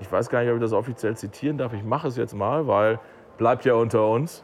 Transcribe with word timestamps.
Ich 0.00 0.10
weiß 0.10 0.28
gar 0.28 0.40
nicht, 0.40 0.50
ob 0.50 0.56
ich 0.56 0.62
das 0.62 0.72
offiziell 0.72 1.16
zitieren 1.16 1.58
darf. 1.58 1.72
Ich 1.72 1.84
mache 1.84 2.08
es 2.08 2.16
jetzt 2.16 2.34
mal, 2.34 2.66
weil 2.66 2.98
bleibt 3.38 3.64
ja 3.64 3.74
unter 3.74 4.06
uns. 4.06 4.42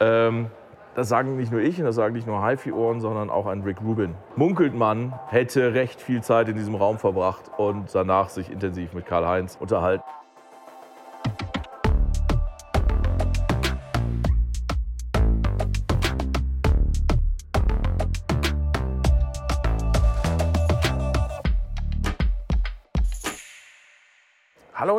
Ähm, 0.00 0.46
das 0.94 1.08
sagen 1.08 1.36
nicht 1.36 1.52
nur 1.52 1.60
ich 1.60 1.78
und 1.78 1.84
das 1.84 1.96
sagen 1.96 2.14
nicht 2.14 2.26
nur 2.26 2.42
HiFi-Ohren, 2.42 3.00
sondern 3.00 3.28
auch 3.28 3.46
ein 3.46 3.62
Rick 3.62 3.82
Rubin. 3.82 4.14
Munkelt 4.34 4.74
man, 4.74 5.12
hätte 5.28 5.74
recht 5.74 6.00
viel 6.00 6.22
Zeit 6.22 6.48
in 6.48 6.56
diesem 6.56 6.74
Raum 6.74 6.98
verbracht 6.98 7.50
und 7.58 7.94
danach 7.94 8.30
sich 8.30 8.50
intensiv 8.50 8.94
mit 8.94 9.04
Karl-Heinz 9.04 9.58
unterhalten. 9.60 10.04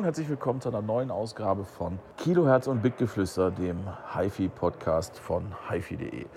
Herzlich 0.08 0.30
willkommen 0.30 0.62
zu 0.62 0.70
einer 0.70 0.82
neuen 0.82 1.12
Ausgabe 1.12 1.66
von 1.66 2.00
Kilohertz 2.16 2.68
und 2.68 2.82
Big 2.82 2.96
Geflüster, 2.96 3.52
dem 3.52 3.78
HiFi-Podcast 4.14 5.20
von 5.20 5.44
HiFi.de. 5.70 6.28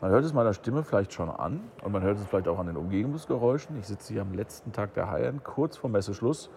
Man 0.00 0.10
hört 0.10 0.24
es 0.24 0.32
meiner 0.32 0.54
Stimme 0.54 0.82
vielleicht 0.82 1.12
schon 1.12 1.28
an 1.28 1.60
und 1.82 1.92
man 1.92 2.00
hört 2.02 2.16
es 2.16 2.24
vielleicht 2.24 2.48
auch 2.48 2.58
an 2.58 2.68
den 2.68 2.78
Umgebungsgeräuschen. 2.78 3.78
Ich 3.78 3.86
sitze 3.86 4.14
hier 4.14 4.22
am 4.22 4.32
letzten 4.32 4.72
Tag 4.72 4.94
der 4.94 5.10
Haien, 5.10 5.42
kurz 5.44 5.76
vor 5.76 5.90
Messeschluss. 5.90 6.48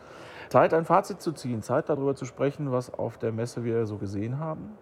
Zeit, 0.48 0.74
ein 0.74 0.86
Fazit 0.86 1.22
zu 1.22 1.34
ziehen, 1.34 1.62
Zeit 1.62 1.90
darüber 1.90 2.16
zu 2.16 2.24
sprechen, 2.24 2.72
was 2.72 2.94
auf 2.94 3.18
der 3.18 3.34
Messe 3.34 3.66
wir 3.66 3.86
so 3.86 3.98
gesehen 3.98 4.40
haben. 4.40 4.78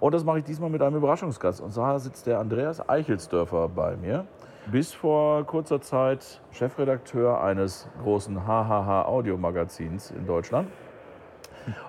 Und 0.00 0.14
das 0.14 0.24
mache 0.24 0.38
ich 0.38 0.44
diesmal 0.44 0.70
mit 0.70 0.80
einem 0.80 0.96
Überraschungsgast. 0.96 1.60
Und 1.60 1.70
zwar 1.70 1.98
sitzt 1.98 2.26
der 2.26 2.38
Andreas 2.38 2.88
Eichelsdörfer 2.88 3.68
bei 3.68 3.98
mir. 3.98 4.26
Bis 4.72 4.94
vor 4.94 5.44
kurzer 5.44 5.82
Zeit 5.82 6.40
Chefredakteur 6.50 7.42
eines 7.42 7.88
großen 8.02 8.46
HHH-Audiomagazins 8.46 10.10
in 10.12 10.26
Deutschland 10.26 10.68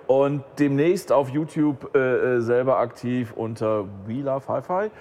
und 0.08 0.44
demnächst 0.60 1.12
auf 1.12 1.30
YouTube 1.30 1.96
äh, 1.96 2.00
äh, 2.38 2.42
selber 2.42 2.78
aktiv 2.78 3.34
unter 3.36 3.86
We 4.06 4.22
Love 4.22 4.48
Hi-Fi. 4.48 4.92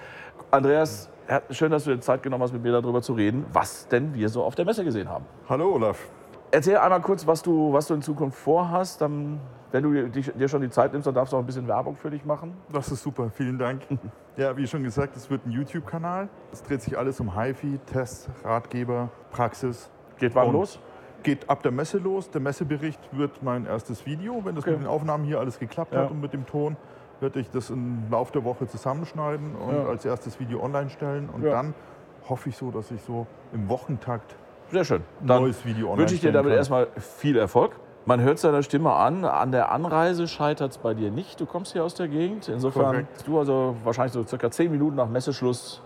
Andreas, 0.51 1.09
schön, 1.49 1.71
dass 1.71 1.83
du 1.83 1.91
dir 1.91 1.99
Zeit 1.99 2.23
genommen 2.23 2.43
hast, 2.43 2.53
mit 2.53 2.63
mir 2.63 2.71
darüber 2.71 3.01
zu 3.01 3.13
reden, 3.13 3.45
was 3.51 3.87
denn 3.87 4.13
wir 4.13 4.29
so 4.29 4.43
auf 4.43 4.55
der 4.55 4.65
Messe 4.65 4.83
gesehen 4.83 5.09
haben. 5.09 5.25
Hallo 5.49 5.73
Olaf. 5.73 6.07
Erzähl 6.51 6.77
einmal 6.77 7.01
kurz, 7.01 7.27
was 7.27 7.41
du, 7.41 7.73
was 7.73 7.87
du 7.87 7.93
in 7.93 8.01
Zukunft 8.01 8.39
vorhast. 8.39 9.01
Dann, 9.01 9.39
wenn 9.71 9.83
du 9.83 10.09
dir 10.09 10.47
schon 10.47 10.61
die 10.61 10.69
Zeit 10.69 10.93
nimmst, 10.93 11.05
dann 11.05 11.13
darfst 11.13 11.33
du 11.33 11.37
auch 11.37 11.41
ein 11.41 11.45
bisschen 11.45 11.67
Werbung 11.67 11.97
für 11.97 12.09
dich 12.09 12.23
machen. 12.23 12.53
Das 12.71 12.89
ist 12.89 13.03
super, 13.03 13.29
vielen 13.29 13.57
Dank. 13.57 13.81
ja, 14.37 14.55
wie 14.55 14.65
schon 14.65 14.83
gesagt, 14.83 15.17
es 15.17 15.29
wird 15.29 15.45
ein 15.45 15.51
YouTube-Kanal. 15.51 16.29
Es 16.53 16.63
dreht 16.63 16.81
sich 16.81 16.97
alles 16.97 17.19
um 17.19 17.37
HiFi, 17.37 17.79
Tests, 17.91 18.29
Ratgeber, 18.45 19.09
Praxis. 19.31 19.89
Geht 20.17 20.33
wann 20.35 20.53
los? 20.53 20.79
Geht 21.27 21.49
ab 21.49 21.61
der 21.61 21.73
Messe 21.73 21.97
los. 21.97 22.29
Der 22.29 22.39
Messebericht 22.39 23.01
wird 23.11 23.43
mein 23.43 23.65
erstes 23.65 24.05
Video. 24.05 24.45
Wenn 24.45 24.55
das 24.55 24.63
okay. 24.63 24.71
mit 24.71 24.81
den 24.81 24.87
Aufnahmen 24.87 25.25
hier 25.25 25.39
alles 25.41 25.59
geklappt 25.59 25.93
ja. 25.93 26.03
hat 26.03 26.11
und 26.11 26.21
mit 26.21 26.31
dem 26.31 26.45
Ton, 26.45 26.77
werde 27.19 27.41
ich 27.41 27.49
das 27.49 27.69
im 27.69 28.09
Laufe 28.09 28.31
der 28.31 28.45
Woche 28.45 28.65
zusammenschneiden 28.65 29.55
und 29.55 29.75
ja. 29.75 29.85
als 29.87 30.05
erstes 30.05 30.39
Video 30.39 30.63
online 30.63 30.89
stellen. 30.89 31.29
Und 31.29 31.43
ja. 31.43 31.51
dann 31.51 31.73
hoffe 32.29 32.47
ich 32.47 32.55
so, 32.55 32.71
dass 32.71 32.91
ich 32.91 33.01
so 33.01 33.27
im 33.51 33.67
Wochentakt 33.67 34.37
Sehr 34.71 34.85
schön. 34.85 35.03
Dann 35.19 35.41
neues 35.41 35.65
Video 35.65 35.87
online 35.87 36.01
wünsche 36.03 36.15
ich 36.15 36.21
dir 36.21 36.31
damit 36.31 36.51
kann. 36.51 36.57
erstmal 36.57 36.87
viel 36.95 37.37
Erfolg. 37.37 37.73
Man 38.05 38.21
hört 38.21 38.35
es 38.35 38.43
deiner 38.43 38.63
Stimme 38.63 38.93
an. 38.93 39.25
An 39.25 39.51
der 39.51 39.73
Anreise 39.73 40.29
scheitert 40.29 40.71
es 40.71 40.77
bei 40.77 40.93
dir 40.93 41.11
nicht. 41.11 41.41
Du 41.41 41.45
kommst 41.45 41.73
hier 41.73 41.83
aus 41.83 41.93
der 41.93 42.07
Gegend. 42.07 42.47
Insofern 42.47 42.85
Korrekt. 42.85 43.27
du 43.27 43.37
also 43.37 43.75
wahrscheinlich 43.83 44.13
so 44.13 44.23
circa 44.25 44.49
zehn 44.49 44.71
Minuten 44.71 44.95
nach 44.95 45.09
Messeschluss 45.09 45.81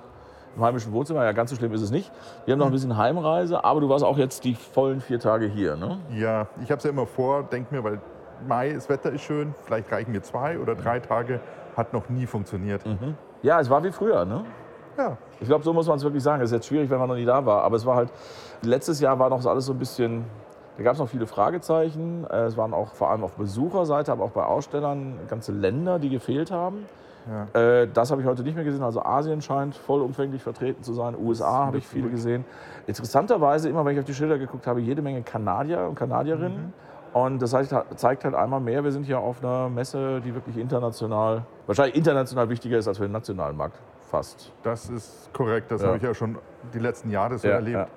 im 0.56 0.64
heimischen 0.64 0.92
Wohnzimmer. 0.94 1.24
Ja, 1.24 1.32
ganz 1.32 1.50
so 1.50 1.56
schlimm 1.56 1.74
ist 1.74 1.82
es 1.82 1.92
nicht. 1.92 2.12
Wir 2.46 2.54
haben 2.54 2.60
noch 2.60 2.68
ein 2.68 2.72
bisschen 2.72 2.98
Heimreise, 2.98 3.64
aber 3.64 3.82
du 3.82 3.90
warst 3.90 4.04
auch 4.04 4.18
jetzt 4.18 4.44
die 4.44 4.56
vollen 4.56 5.02
vier 5.02 5.20
Tage 5.20 5.48
hier, 5.48 5.76
ne? 5.76 6.00
Ja, 6.14 6.48
ich 6.64 6.70
habe 6.72 6.78
es 6.78 6.84
ja 6.84 6.90
immer 6.90 7.06
vor, 7.06 7.44
denk 7.44 7.72
mir, 7.72 7.84
weil 7.84 8.00
Mai, 8.48 8.74
das 8.74 8.90
Wetter 8.90 9.12
ist 9.12 9.22
schön, 9.22 9.54
vielleicht 9.66 9.92
reichen 9.92 10.12
mir 10.12 10.22
zwei 10.22 10.58
oder 10.58 10.76
drei 10.76 11.00
Tage, 11.00 11.40
hat 11.78 11.94
noch 11.94 12.10
nie 12.10 12.26
funktioniert. 12.26 12.86
Mhm. 12.86 13.16
Ja, 13.44 13.60
es 13.60 13.70
war 13.70 13.84
wie 13.84 13.92
früher, 13.92 14.26
ne? 14.26 14.44
Ja. 14.98 15.18
Ich 15.40 15.48
glaube, 15.48 15.64
so 15.64 15.74
muss 15.74 15.88
man 15.88 15.98
es 15.98 16.04
wirklich 16.04 16.22
sagen. 16.22 16.42
Es 16.42 16.52
ist 16.52 16.56
jetzt 16.56 16.68
schwierig, 16.68 16.90
wenn 16.90 17.00
man 17.00 17.08
noch 17.08 17.16
nie 17.16 17.26
da 17.26 17.46
war. 17.46 17.64
Aber 17.64 17.76
es 17.76 17.86
war 17.86 17.96
halt, 17.96 18.10
letztes 18.62 19.00
Jahr 19.00 19.18
war 19.18 19.30
noch 19.30 19.44
alles 19.46 19.66
so 19.66 19.74
ein 19.74 19.80
bisschen, 19.80 20.26
da 20.78 20.84
gab 20.84 20.94
es 20.94 21.00
noch 21.00 21.08
viele 21.08 21.28
Fragezeichen. 21.28 22.26
Äh, 22.30 22.44
es 22.44 22.58
waren 22.58 22.74
auch 22.74 22.94
vor 22.94 23.10
allem 23.10 23.24
auf 23.24 23.34
Besucherseite, 23.34 24.12
aber 24.12 24.26
auch 24.26 24.32
bei 24.32 24.44
Ausstellern 24.44 25.20
ganze 25.28 25.52
Länder, 25.52 25.98
die 26.00 26.10
gefehlt 26.10 26.52
haben. 26.52 26.86
Ja. 27.30 27.60
Äh, 27.60 27.88
das 27.94 28.12
habe 28.12 28.22
ich 28.22 28.28
heute 28.28 28.44
nicht 28.44 28.56
mehr 28.56 28.64
gesehen. 28.64 28.84
Also 28.84 29.04
Asien 29.04 29.42
scheint 29.42 29.76
vollumfänglich 29.76 30.42
vertreten 30.42 30.84
zu 30.84 30.94
sein. 30.94 31.16
USA 31.18 31.66
habe 31.66 31.78
ich 31.78 31.88
viele 31.88 32.10
gesehen. 32.10 32.46
Interessanterweise, 32.88 33.70
immer 33.70 33.86
wenn 33.86 33.94
ich 33.94 34.00
auf 34.00 34.06
die 34.06 34.14
Schilder 34.14 34.38
geguckt 34.38 34.68
habe, 34.68 34.82
jede 34.82 35.02
Menge 35.02 35.22
Kanadier 35.22 35.88
und 35.88 35.96
Kanadierinnen. 35.96 36.68
Mhm. 36.68 36.74
Und 37.14 37.42
das 37.42 37.54
heißt, 37.54 37.76
zeigt 37.96 38.24
halt 38.24 38.36
einmal 38.36 38.62
mehr, 38.62 38.84
wir 38.84 38.92
sind 38.92 39.06
hier 39.06 39.20
auf 39.20 39.44
einer 39.44 39.70
Messe, 39.70 40.22
die 40.22 40.34
wirklich 40.34 40.58
international, 40.58 41.44
wahrscheinlich 41.68 41.96
international 41.96 42.48
wichtiger 42.50 42.78
ist 42.78 42.88
als 42.88 42.98
für 42.98 43.04
den 43.04 43.12
nationalen 43.12 43.58
Markt 43.58 43.78
fast. 44.10 44.52
Das 44.64 44.90
ist 44.90 45.34
korrekt, 45.34 45.72
das 45.72 45.82
ja. 45.82 45.88
habe 45.88 45.98
ich 45.98 46.04
ja 46.04 46.14
schon 46.14 46.38
die 46.74 46.80
letzten 46.80 47.10
Jahre 47.10 47.38
so 47.38 47.48
ja, 47.48 47.56
erlebt 47.56 47.90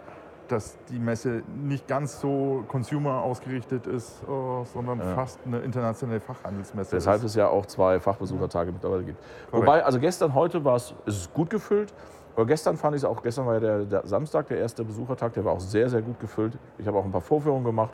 dass 0.48 0.76
die 0.90 0.98
Messe 0.98 1.42
nicht 1.62 1.86
ganz 1.88 2.20
so 2.20 2.64
consumer 2.68 3.22
ausgerichtet 3.22 3.86
ist, 3.86 4.22
äh, 4.22 4.64
sondern 4.72 4.98
ja. 4.98 5.14
fast 5.14 5.40
eine 5.46 5.60
internationale 5.60 6.20
Fachhandelsmesse 6.20 6.96
Deshalb 6.96 7.18
ist. 7.18 7.30
es 7.30 7.34
ja 7.34 7.48
auch 7.48 7.66
zwei 7.66 8.00
Fachbesuchertage 8.00 8.72
mittlerweile 8.72 9.04
gibt. 9.04 9.18
Korrekt. 9.50 9.66
Wobei, 9.66 9.84
also 9.84 9.98
gestern, 10.00 10.34
heute 10.34 10.64
war 10.64 10.76
es, 10.76 10.94
ist 11.06 11.32
gut 11.34 11.50
gefüllt. 11.50 11.92
Aber 12.36 12.46
gestern 12.46 12.76
fand 12.76 12.96
ich 12.96 13.02
es 13.02 13.04
auch, 13.04 13.22
gestern 13.22 13.46
war 13.46 13.54
ja 13.54 13.60
der, 13.60 13.84
der, 13.84 14.06
Samstag, 14.06 14.48
der 14.48 14.58
erste 14.58 14.84
Besuchertag, 14.84 15.34
der 15.34 15.44
war 15.44 15.52
auch 15.52 15.60
sehr, 15.60 15.88
sehr 15.88 16.02
gut 16.02 16.18
gefüllt. 16.18 16.58
Ich 16.78 16.86
habe 16.86 16.98
auch 16.98 17.04
ein 17.04 17.12
paar 17.12 17.20
Vorführungen 17.20 17.64
gemacht. 17.64 17.92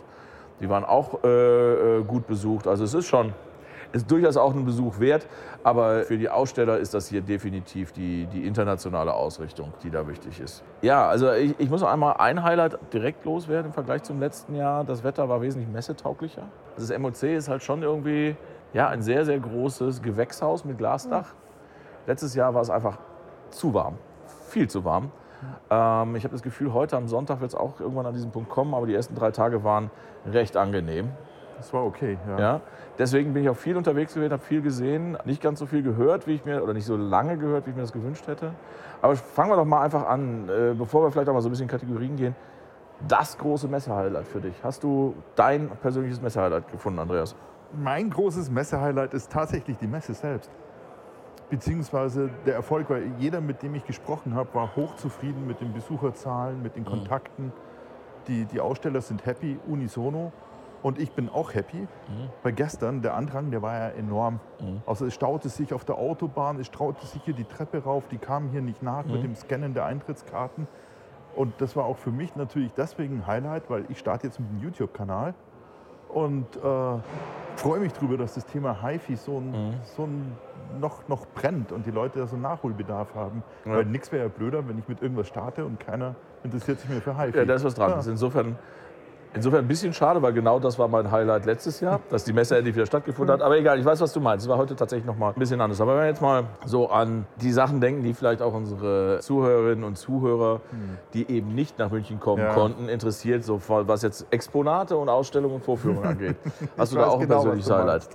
Die 0.61 0.69
waren 0.69 0.85
auch 0.85 1.23
äh, 1.25 1.99
äh 1.99 2.03
gut 2.05 2.27
besucht. 2.27 2.67
Also 2.67 2.85
es 2.85 2.95
ist 2.95 3.07
schon, 3.07 3.35
ist 3.93 4.11
durchaus 4.11 4.37
auch 4.37 4.55
ein 4.55 4.65
Besuch 4.65 5.01
wert. 5.01 5.27
Aber 5.63 6.05
für 6.05 6.17
die 6.17 6.29
Aussteller 6.29 6.79
ist 6.79 6.95
das 6.95 7.09
hier 7.09 7.21
definitiv 7.21 7.93
die, 7.93 8.27
die 8.27 8.47
internationale 8.47 9.15
Ausrichtung, 9.15 9.73
die 9.83 9.91
da 9.91 10.07
wichtig 10.09 10.41
ist. 10.41 10.63
Ja, 10.83 11.09
also 11.09 11.33
ich, 11.33 11.55
ich 11.59 11.69
muss 11.69 11.83
noch 11.83 11.91
einmal 11.91 12.17
ein 12.19 12.43
Highlight 12.43 12.79
direkt 12.93 13.25
loswerden 13.25 13.67
im 13.67 13.73
Vergleich 13.73 14.03
zum 14.03 14.21
letzten 14.21 14.55
Jahr. 14.55 14.85
Das 14.85 15.05
Wetter 15.05 15.29
war 15.29 15.43
wesentlich 15.43 15.71
messetauglicher. 15.71 16.43
Das 16.77 16.97
MOC 16.97 17.23
ist 17.25 17.49
halt 17.49 17.63
schon 17.63 17.83
irgendwie 17.83 18.37
ja, 18.73 18.89
ein 18.89 19.03
sehr, 19.03 19.25
sehr 19.25 19.39
großes 19.39 20.03
Gewächshaus 20.03 20.65
mit 20.65 20.79
Glasdach. 20.79 21.35
Letztes 22.07 22.35
Jahr 22.35 22.55
war 22.55 22.63
es 22.63 22.71
einfach 22.71 22.99
zu 23.51 23.75
warm, 23.75 23.99
viel 24.49 24.69
zu 24.69 24.85
warm. 24.85 25.11
Ähm, 25.71 26.17
ich 26.17 26.25
habe 26.25 26.33
das 26.33 26.43
Gefühl, 26.43 26.73
heute 26.73 26.97
am 26.97 27.09
Sonntag 27.09 27.41
wird 27.41 27.51
es 27.51 27.55
auch 27.55 27.81
irgendwann 27.81 28.07
an 28.07 28.15
diesen 28.15 28.31
Punkt 28.31 28.51
kommen, 28.51 28.75
aber 28.75 28.87
die 28.87 28.95
ersten 28.95 29.15
drei 29.15 29.31
Tage 29.31 29.65
waren 29.65 29.91
recht 30.27 30.57
angenehm. 30.57 31.11
Das 31.61 31.75
war 31.75 31.85
okay, 31.85 32.17
ja. 32.27 32.39
ja. 32.39 32.61
Deswegen 32.99 33.35
bin 33.35 33.43
ich 33.43 33.51
auch 33.51 33.57
viel 33.57 33.77
unterwegs 33.77 34.15
gewesen, 34.15 34.33
habe 34.33 34.43
viel 34.43 34.63
gesehen, 34.63 35.19
nicht 35.27 35.43
ganz 35.43 35.59
so 35.59 35.67
viel 35.67 35.83
gehört, 35.83 36.27
wie 36.27 36.33
ich 36.33 36.47
mir, 36.47 36.63
oder 36.63 36.73
nicht 36.73 36.87
so 36.87 36.97
lange 36.97 37.37
gehört, 37.37 37.67
wie 37.67 37.71
ich 37.71 37.77
mir 37.77 37.83
das 37.83 37.93
gewünscht 37.93 38.27
hätte. 38.27 38.53
Aber 39.03 39.15
fangen 39.15 39.51
wir 39.51 39.57
doch 39.57 39.67
mal 39.67 39.83
einfach 39.83 40.07
an, 40.07 40.49
äh, 40.49 40.75
bevor 40.75 41.03
wir 41.03 41.11
vielleicht 41.11 41.29
auch 41.29 41.35
mal 41.35 41.43
so 41.43 41.49
ein 41.49 41.51
bisschen 41.51 41.65
in 41.65 41.71
Kategorien 41.71 42.17
gehen. 42.17 42.35
Das 43.07 43.37
große 43.37 43.69
Messehighlight 43.69 44.27
für 44.27 44.41
dich. 44.41 44.55
Hast 44.63 44.83
du 44.83 45.15
dein 45.35 45.69
persönliches 45.69 46.23
Messehighlight 46.23 46.71
gefunden, 46.73 46.99
Andreas? 46.99 47.37
Mein 47.75 48.09
großes 48.09 48.51
Messehighlight 48.51 49.13
ist 49.13 49.31
tatsächlich 49.31 49.77
die 49.77 49.87
Messe 49.87 50.15
selbst. 50.15 50.51
Beziehungsweise 51.51 52.31
der 52.47 52.55
Erfolg, 52.55 52.89
weil 52.89 53.11
jeder, 53.19 53.43
mit 53.43 53.63
dem 53.63 53.75
ich 53.75 53.85
gesprochen 53.85 54.35
habe, 54.35 54.55
war 54.55 54.75
hochzufrieden 54.77 55.47
mit 55.47 55.61
den 55.61 55.75
Besucherzahlen, 55.75 56.63
mit 56.63 56.75
den 56.75 56.85
mhm. 56.85 56.89
Kontakten. 56.89 57.53
Die, 58.29 58.47
die 58.47 58.61
Aussteller 58.61 59.03
sind 59.03 59.27
happy, 59.27 59.59
unisono. 59.69 60.33
Und 60.83 60.99
ich 60.99 61.13
bin 61.13 61.29
auch 61.29 61.55
happy, 61.55 61.79
mhm. 61.79 61.87
weil 62.43 62.53
gestern 62.53 63.03
der 63.03 63.15
Andrang, 63.15 63.51
der 63.51 63.61
war 63.63 63.79
ja 63.79 63.89
enorm. 63.91 64.41
Mhm. 64.61 64.83
Also 64.87 65.05
es 65.07 65.15
staute 65.15 65.49
sich 65.49 65.75
auf 65.75 65.85
der 65.85 65.97
Autobahn, 65.97 66.59
es 66.59 66.69
staute 66.69 67.05
sich 67.07 67.23
hier 67.25 67.35
die 67.35 67.45
Treppe 67.45 67.83
rauf, 67.83 68.05
die 68.11 68.19
kamen 68.19 68.51
hier 68.51 68.63
nicht 68.63 68.83
nach 68.83 69.05
mhm. 69.05 69.13
mit 69.13 69.25
dem 69.25 69.35
Scannen 69.35 69.75
der 69.75 69.85
Eintrittskarten. 69.85 70.67
Und 71.37 71.53
das 71.59 71.77
war 71.77 71.85
auch 71.85 71.99
für 71.99 72.11
mich 72.11 72.35
natürlich 72.35 72.73
deswegen 72.77 73.19
ein 73.19 73.27
Highlight, 73.27 73.69
weil 73.69 73.85
ich 73.89 73.99
starte 73.99 74.27
jetzt 74.27 74.41
mit 74.41 74.49
einem 74.51 74.63
YouTube-Kanal 74.63 75.35
und 76.09 76.57
äh, 76.57 76.61
freue 77.57 77.81
mich 77.81 77.93
darüber, 77.93 78.17
dass 78.17 78.35
das 78.35 78.47
Thema 78.47 78.83
HiFi 78.83 79.17
so, 79.17 79.39
ein, 79.39 79.51
mhm. 79.51 79.75
so 79.97 80.05
ein 80.05 80.37
noch, 80.81 81.07
noch 81.09 81.27
brennt 81.27 81.73
und 81.73 81.87
die 81.87 81.91
Leute 81.91 82.21
da 82.21 82.27
so 82.27 82.35
einen 82.35 82.43
Nachholbedarf 82.43 83.15
haben. 83.15 83.43
Ja. 83.65 83.77
Weil 83.77 83.85
nichts 83.85 84.11
wäre 84.13 84.25
ja 84.25 84.29
blöder, 84.29 84.67
wenn 84.69 84.79
ich 84.79 84.89
mit 84.89 85.03
irgendwas 85.03 85.29
starte 85.29 85.65
und 85.65 85.79
keiner 85.79 86.15
interessiert 86.43 86.81
sich 86.81 86.89
mehr 86.89 87.01
für 87.01 87.17
HiFi. 87.17 87.39
Ja, 87.39 87.45
da 87.45 87.55
ist 87.55 87.65
was 87.65 87.75
dran. 87.75 87.91
Ja. 87.91 88.11
Insofern 88.11 88.57
Insofern 89.33 89.65
ein 89.65 89.69
bisschen 89.69 89.93
schade, 89.93 90.21
weil 90.23 90.33
genau 90.33 90.59
das 90.59 90.79
war 90.79 90.89
mein 90.89 91.11
Highlight 91.11 91.47
letztes 91.47 91.81
Jahr, 91.81 92.01
dass 92.11 92.25
die 92.25 92.33
Messe 92.33 92.57
endlich 92.57 92.75
wieder 92.75 92.87
stattgefunden 92.87 93.33
hat. 93.33 93.43
Aber 93.43 93.57
egal, 93.57 93.79
ich 93.79 93.85
weiß, 93.85 94.01
was 94.01 94.13
du 94.13 94.21
meinst. 94.21 94.45
Es 94.45 94.51
war 94.51 94.59
heute 94.59 94.75
tatsächlich 94.75 95.07
noch 95.07 95.17
mal 95.17 95.29
ein 95.29 95.39
bisschen 95.39 95.61
anders. 95.61 95.81
Aber 95.81 95.95
wenn 95.95 96.03
wir 96.03 96.09
jetzt 96.09 96.23
mal 96.23 96.45
so 96.65 96.91
an 96.91 97.27
die 97.41 97.53
Sachen 97.53 97.81
denken, 97.81 98.03
die 98.03 98.13
vielleicht 98.13 98.43
auch 98.43 98.53
unsere 98.53 99.21
Zuhörerinnen 99.21 99.85
und 99.85 99.97
Zuhörer, 99.97 100.61
die 101.15 101.31
eben 101.31 101.55
nicht 101.55 101.79
nach 101.79 101.91
München 101.91 102.19
kommen 102.19 102.43
ja. 102.43 102.55
konnten, 102.55 102.89
interessiert, 102.89 103.45
so 103.45 103.61
was 103.69 104.03
jetzt 104.03 104.27
Exponate 104.31 104.97
und 104.97 105.09
Ausstellungen 105.09 105.57
und 105.57 105.65
Vorführungen 105.65 106.05
angeht. 106.07 106.37
Hast 106.77 106.93
du 106.93 106.97
da 106.97 107.07
auch 107.07 107.15
ein 107.15 107.21
genau, 107.21 107.37
persönliches 107.37 107.71
Highlight? 107.71 108.09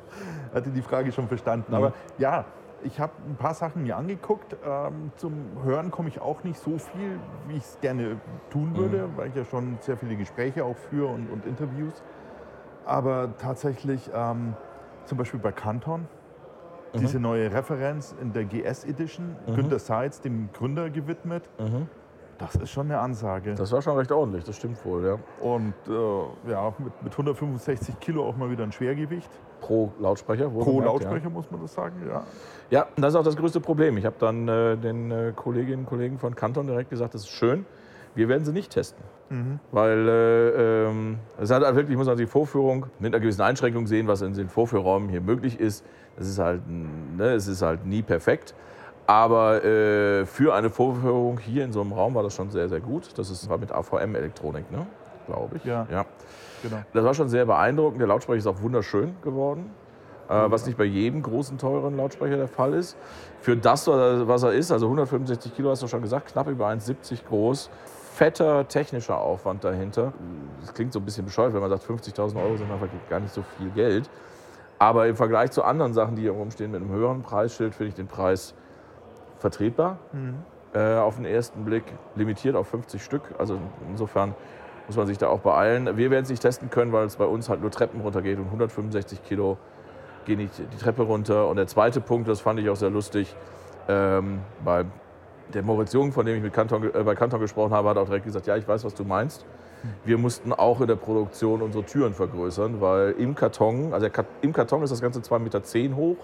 Ich 0.50 0.56
hatte 0.56 0.70
die 0.70 0.82
Frage 0.82 1.12
schon 1.12 1.28
verstanden. 1.28 1.66
Mhm. 1.70 1.76
Aber 1.76 1.94
ja, 2.18 2.46
ich 2.86 3.00
habe 3.00 3.14
ein 3.28 3.36
paar 3.36 3.54
Sachen 3.54 3.84
mir 3.84 3.98
angeguckt. 3.98 4.56
Ähm, 4.66 5.12
zum 5.16 5.34
Hören 5.64 5.92
komme 5.92 6.10
ich 6.10 6.22
auch 6.22 6.44
nicht 6.44 6.60
so 6.60 6.78
viel, 6.78 7.20
wie 7.48 7.58
ich 7.58 7.64
es 7.64 7.80
gerne 7.82 8.18
tun 8.50 8.76
würde, 8.78 9.08
mhm. 9.08 9.18
weil 9.18 9.30
ich 9.30 9.36
ja 9.36 9.44
schon 9.44 9.78
sehr 9.82 9.98
viele 9.98 10.16
Gespräche 10.16 10.64
auch 10.64 10.78
führe 10.78 11.08
und, 11.08 11.30
und 11.30 11.46
Interviews. 11.46 12.04
Aber 12.86 13.34
tatsächlich 13.38 14.10
ähm, 14.14 14.54
zum 15.06 15.18
Beispiel 15.18 15.40
bei 15.40 15.52
Canton, 15.52 16.08
diese 16.94 17.20
neue 17.20 17.52
Referenz 17.52 18.16
in 18.22 18.32
der 18.32 18.46
GS 18.46 18.86
Edition, 18.86 19.36
Günter 19.54 19.80
Seitz, 19.80 20.22
dem 20.22 20.50
Gründer 20.54 20.90
gewidmet, 20.90 21.50
das 22.38 22.56
ist 22.56 22.70
schon 22.70 22.88
eine 22.88 23.00
Ansage. 23.00 23.56
Das 23.56 23.72
war 23.72 23.82
schon 23.82 23.98
recht 23.98 24.12
ordentlich, 24.12 24.44
das 24.44 24.58
stimmt 24.58 24.84
wohl, 24.86 25.06
ja. 25.06 25.20
Und 25.42 25.74
äh, 25.88 26.52
ja, 26.52 26.74
mit, 26.78 27.04
mit 27.04 27.12
165 27.14 28.00
Kilo 28.00 28.28
auch 28.28 28.36
mal 28.36 28.50
wieder 28.50 28.64
ein 28.64 28.72
Schwergewicht. 28.72 29.30
Pro 29.62 29.92
Lautsprecher. 30.00 30.50
Pro 30.50 30.66
wohlgemerkt, 30.66 30.86
Lautsprecher 30.86 31.30
muss 31.30 31.50
man 31.50 31.62
das 31.62 31.74
sagen, 31.74 31.96
ja. 32.06 32.14
Ja. 32.14 32.24
ja, 32.70 32.88
das 32.98 33.14
ist 33.14 33.20
auch 33.20 33.24
das 33.24 33.36
größte 33.36 33.62
Problem. 33.62 33.98
Ich 33.98 34.06
habe 34.06 34.16
dann 34.20 34.48
äh, 34.48 34.78
den 34.78 35.12
äh, 35.12 35.34
Kolleginnen 35.36 35.80
und 35.80 35.86
Kollegen 35.86 36.20
von 36.20 36.36
Canton 36.36 36.68
direkt 36.68 36.90
gesagt, 36.90 37.14
das 37.14 37.22
ist 37.22 37.30
schön, 37.30 37.66
wir 38.16 38.30
werden 38.30 38.46
sie 38.46 38.52
nicht 38.52 38.72
testen. 38.72 39.04
Weil 39.72 40.08
äh, 40.08 40.86
ähm, 40.88 41.18
es 41.40 41.50
hat 41.50 41.64
halt 41.64 41.76
wirklich, 41.76 41.98
muss 41.98 42.08
man 42.08 42.18
die 42.18 42.28
Vorführung 42.28 42.86
mit 43.00 43.14
einer 43.14 43.20
gewissen 43.20 43.42
Einschränkung 43.42 43.88
sehen, 43.88 44.08
was 44.08 44.22
in 44.22 44.34
den 44.34 44.50
Vorführräumen 44.50 45.10
hier 45.10 45.22
möglich 45.22 45.60
ist. 45.60 45.84
Es 46.18 46.28
ist 46.28 46.40
halt, 46.40 46.62
ne, 46.68 47.34
es 47.34 47.48
ist 47.48 47.62
halt 47.62 47.86
nie 47.86 48.04
perfekt. 48.04 48.54
Aber 49.08 49.64
äh, 49.64 50.26
für 50.26 50.54
eine 50.56 50.70
Vorführung 50.70 51.40
hier 51.40 51.64
in 51.64 51.72
so 51.72 51.82
einem 51.82 51.94
Raum 51.94 52.16
war 52.16 52.24
das 52.24 52.34
schon 52.34 52.50
sehr, 52.50 52.70
sehr 52.70 52.80
gut. 52.80 53.18
Das 53.18 53.30
ist, 53.30 53.48
war 53.50 53.58
mit 53.58 53.72
AVM-Elektronik, 53.72 54.72
ne? 54.72 54.88
glaube 55.26 55.58
ich. 55.58 55.66
Ja. 55.66 55.88
ja. 55.92 56.06
Genau. 56.64 56.78
Das 56.94 57.04
war 57.04 57.14
schon 57.14 57.30
sehr 57.30 57.46
beeindruckend. 57.46 58.00
Der 58.00 58.08
Lautsprecher 58.08 58.40
ist 58.40 58.48
auch 58.48 58.62
wunderschön 58.62 59.16
geworden. 59.22 59.72
Äh, 60.28 60.50
was 60.50 60.66
nicht 60.66 60.78
bei 60.78 60.86
jedem 60.86 61.22
großen, 61.22 61.58
teuren 61.58 61.98
Lautsprecher 61.98 62.38
der 62.38 62.48
Fall 62.48 62.74
ist. 62.74 62.98
Für 63.42 63.56
das, 63.56 63.88
was 63.88 64.44
er 64.44 64.54
ist, 64.54 64.72
also 64.72 64.88
165 64.88 65.56
Kilo 65.56 65.70
hast 65.70 65.84
du 65.84 65.88
schon 65.88 66.02
gesagt, 66.02 66.32
knapp 66.32 66.48
über 66.48 66.68
1,70 66.68 67.26
groß, 67.28 67.70
fetter 68.14 68.68
technischer 68.68 69.20
Aufwand 69.20 69.64
dahinter. 69.64 70.14
Das 70.62 70.74
klingt 70.74 70.94
so 70.94 71.00
ein 71.00 71.06
bisschen 71.06 71.26
bescheuert, 71.26 71.54
wenn 71.54 71.62
man 71.62 71.70
sagt, 71.70 71.84
50.000 71.84 72.42
Euro 72.42 72.58
sind 72.58 72.72
einfach 72.72 72.88
gar 73.08 73.20
nicht 73.20 73.34
so 73.34 73.44
viel 73.58 73.70
Geld. 73.70 74.10
Aber 74.80 75.08
im 75.08 75.16
Vergleich 75.16 75.52
zu 75.52 75.64
anderen 75.64 75.94
Sachen, 75.94 76.16
die 76.16 76.24
hier 76.24 76.32
rumstehen 76.32 76.72
mit 76.72 76.82
einem 76.82 76.92
höheren 76.92 77.22
Preisschild, 77.22 77.76
finde 77.76 77.90
ich 77.90 77.96
den 77.96 78.08
Preis 78.08 78.56
vertretbar. 79.46 80.00
Äh, 80.74 80.96
auf 80.96 81.18
den 81.18 81.26
ersten 81.26 81.64
Blick 81.64 81.84
limitiert 82.16 82.56
auf 82.56 82.68
50 82.68 83.04
Stück. 83.04 83.22
Also 83.38 83.60
insofern 83.90 84.34
muss 84.88 84.98
man 84.98 85.06
sich 85.06 85.20
da 85.20 85.28
auch 85.28 85.40
beeilen. 85.40 85.98
Wir 85.98 86.10
werden 86.10 86.24
es 86.24 86.30
nicht 86.30 86.42
testen 86.42 86.72
können, 86.72 86.92
weil 86.92 87.06
es 87.06 87.16
bei 87.16 87.26
uns 87.26 87.48
halt 87.48 87.62
nur 87.62 87.70
Treppen 87.70 88.02
runtergeht 88.02 88.40
und 88.40 88.46
165 88.46 89.24
Kilo 89.24 89.58
gehen 90.26 90.40
nicht 90.40 90.58
die 90.58 90.78
Treppe 90.78 91.04
runter. 91.04 91.48
Und 91.48 91.58
der 91.58 91.68
zweite 91.68 92.02
Punkt, 92.02 92.28
das 92.28 92.42
fand 92.42 92.60
ich 92.60 92.68
auch 92.70 92.76
sehr 92.76 92.90
lustig, 92.90 93.36
ähm, 93.88 94.40
bei 94.64 94.86
der 95.54 95.62
Moritz 95.62 95.94
Jung, 95.94 96.12
von 96.12 96.26
dem 96.26 96.38
ich 96.38 96.42
mit 96.44 96.54
Kanton, 96.54 96.84
äh, 96.92 97.04
bei 97.04 97.14
Kanton 97.14 97.40
gesprochen 97.40 97.72
habe, 97.72 97.90
hat 97.90 97.98
auch 97.98 98.06
direkt 98.06 98.26
gesagt, 98.26 98.48
ja, 98.48 98.58
ich 98.58 98.68
weiß, 98.68 98.84
was 98.84 98.96
du 98.96 99.04
meinst. 99.04 99.46
Wir 100.04 100.18
mussten 100.18 100.52
auch 100.54 100.82
in 100.82 100.88
der 100.88 100.96
Produktion 100.96 101.62
unsere 101.62 101.84
Türen 101.84 102.16
vergrößern, 102.16 102.82
weil 102.82 103.12
im 103.12 103.36
Karton, 103.36 103.94
also 103.94 104.08
im 104.42 104.54
Karton 104.54 104.82
ist 104.82 104.90
das 104.90 105.02
Ganze 105.02 105.20
2,10 105.20 105.40
Meter 105.40 105.96
hoch, 105.96 106.18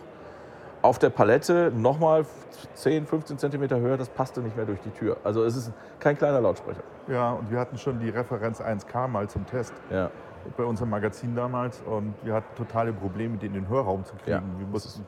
auf 0.81 1.00
der 1.00 1.10
Palette 1.10 1.72
nochmal 1.75 2.25
10, 2.75 3.06
15 3.06 3.38
Zentimeter 3.38 3.80
höher, 3.80 3.98
das 3.98 4.10
passte 4.10 4.42
nicht 4.42 4.56
mehr 4.56 4.66
durch 4.66 4.80
die 4.81 4.89
Tür. 4.92 5.18
Also 5.24 5.44
es 5.44 5.56
ist 5.56 5.72
kein 6.00 6.18
kleiner 6.18 6.42
Lautsprecher. 6.42 6.81
Ja, 7.07 7.31
und 7.33 7.51
wir 7.51 7.60
hatten 7.60 7.78
schon 7.78 8.00
die 8.00 8.10
Referenz 8.10 8.62
1K 8.62 9.07
mal 9.07 9.28
zum 9.30 9.45
Test 9.45 9.74
Ja. 9.89 10.10
bei 10.57 10.63
unserem 10.63 10.89
Magazin 10.89 11.36
damals 11.36 11.81
und 11.81 12.13
wir 12.24 12.33
hatten 12.33 12.56
totale 12.56 12.94
Probleme, 12.94 13.38
den 13.38 13.54
in 13.56 13.63
den 13.63 13.69
Hörraum 13.69 14.06
zu 14.06 14.13
kriegen. 14.16 14.31
Ja, 14.31 14.42
wir 14.60 14.68
mussten 14.68 15.06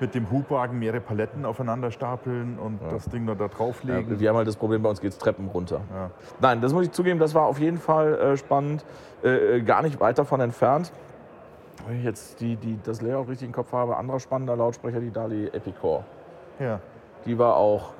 mit 0.00 0.14
dem 0.14 0.30
Hubwagen 0.30 0.78
mehrere 0.78 1.00
Paletten 1.00 1.44
aufeinander 1.44 1.90
stapeln 1.90 2.56
und 2.58 2.78
das 2.92 3.06
Ding 3.06 3.26
dann 3.26 3.36
da 3.36 3.46
Ja, 3.46 3.50
drauflegen. 3.50 4.20
wir 4.20 4.28
haben 4.28 4.36
halt 4.36 4.46
das 4.46 4.54
Problem, 4.56 4.80
bei 4.82 4.90
uns 4.90 5.00
geht 5.00 5.10
es 5.12 5.18
Treppen 5.18 5.48
runter. 5.48 5.80
Ja. 5.92 6.10
Nein, 6.40 6.60
das 6.60 6.72
muss 6.72 6.84
ich 6.84 6.92
zugeben, 6.92 7.18
das 7.18 7.34
war 7.34 7.46
auf 7.46 7.58
jeden 7.58 7.78
Fall 7.78 8.14
äh, 8.14 8.36
spannend. 8.36 8.84
Äh, 9.24 9.56
äh, 9.56 9.60
gar 9.62 9.82
nicht 9.82 9.98
weit 10.00 10.16
davon 10.18 10.40
entfernt. 10.40 10.92
Wenn 11.88 11.98
ich 12.00 12.04
jetzt 12.04 12.38
die, 12.40 12.56
die, 12.56 12.78
das 12.84 13.00
Layout 13.00 13.28
richtig 13.28 13.46
im 13.46 13.54
Kopf 13.54 13.72
habe, 13.72 13.96
anderer 13.96 14.20
spannender 14.20 14.54
Lautsprecher, 14.56 15.00
die 15.00 15.10
Dali 15.10 15.46
Epicore. 15.46 16.04
Ja. 16.60 16.80
Die 17.24 17.38
war 17.38 17.56
auch, 17.56 17.92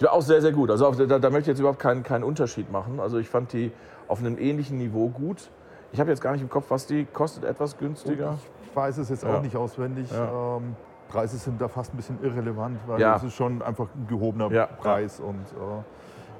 die 0.00 0.04
war 0.04 0.12
auch 0.12 0.22
sehr, 0.22 0.42
sehr 0.42 0.50
gut. 0.50 0.68
Also 0.70 0.88
auf, 0.88 0.96
da, 0.96 1.06
da 1.20 1.30
möchte 1.30 1.42
ich 1.42 1.46
jetzt 1.46 1.60
überhaupt 1.60 1.78
keinen, 1.78 2.02
keinen 2.02 2.24
Unterschied 2.24 2.72
machen. 2.72 2.98
Also 2.98 3.18
ich 3.18 3.28
fand 3.28 3.52
die 3.52 3.70
auf 4.08 4.18
einem 4.18 4.38
ähnlichen 4.38 4.76
Niveau 4.76 5.08
gut. 5.08 5.50
Ich 5.92 6.00
habe 6.00 6.10
jetzt 6.10 6.20
gar 6.20 6.32
nicht 6.32 6.42
im 6.42 6.50
Kopf, 6.50 6.66
was 6.70 6.86
die 6.86 7.04
kostet, 7.04 7.44
etwas 7.44 7.78
günstiger. 7.78 8.36
Ich 8.64 8.74
weiß 8.74 8.98
es 8.98 9.08
jetzt 9.08 9.22
Ja. 9.22 9.36
auch 9.36 9.42
nicht 9.42 9.54
auswendig. 9.54 10.10
Ja. 10.10 10.56
Ähm, 10.56 10.74
Preise 11.08 11.38
sind 11.38 11.60
da 11.60 11.68
fast 11.68 11.94
ein 11.94 11.96
bisschen 11.96 12.18
irrelevant, 12.24 12.78
weil 12.88 13.00
Ja. 13.00 13.14
es 13.14 13.22
ist 13.22 13.34
schon 13.34 13.62
einfach 13.62 13.86
ein 13.94 14.08
gehobener. 14.08 14.48
Preis. 14.66 15.20
Und, 15.20 15.46
äh, 15.52 15.82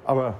aber 0.03 0.33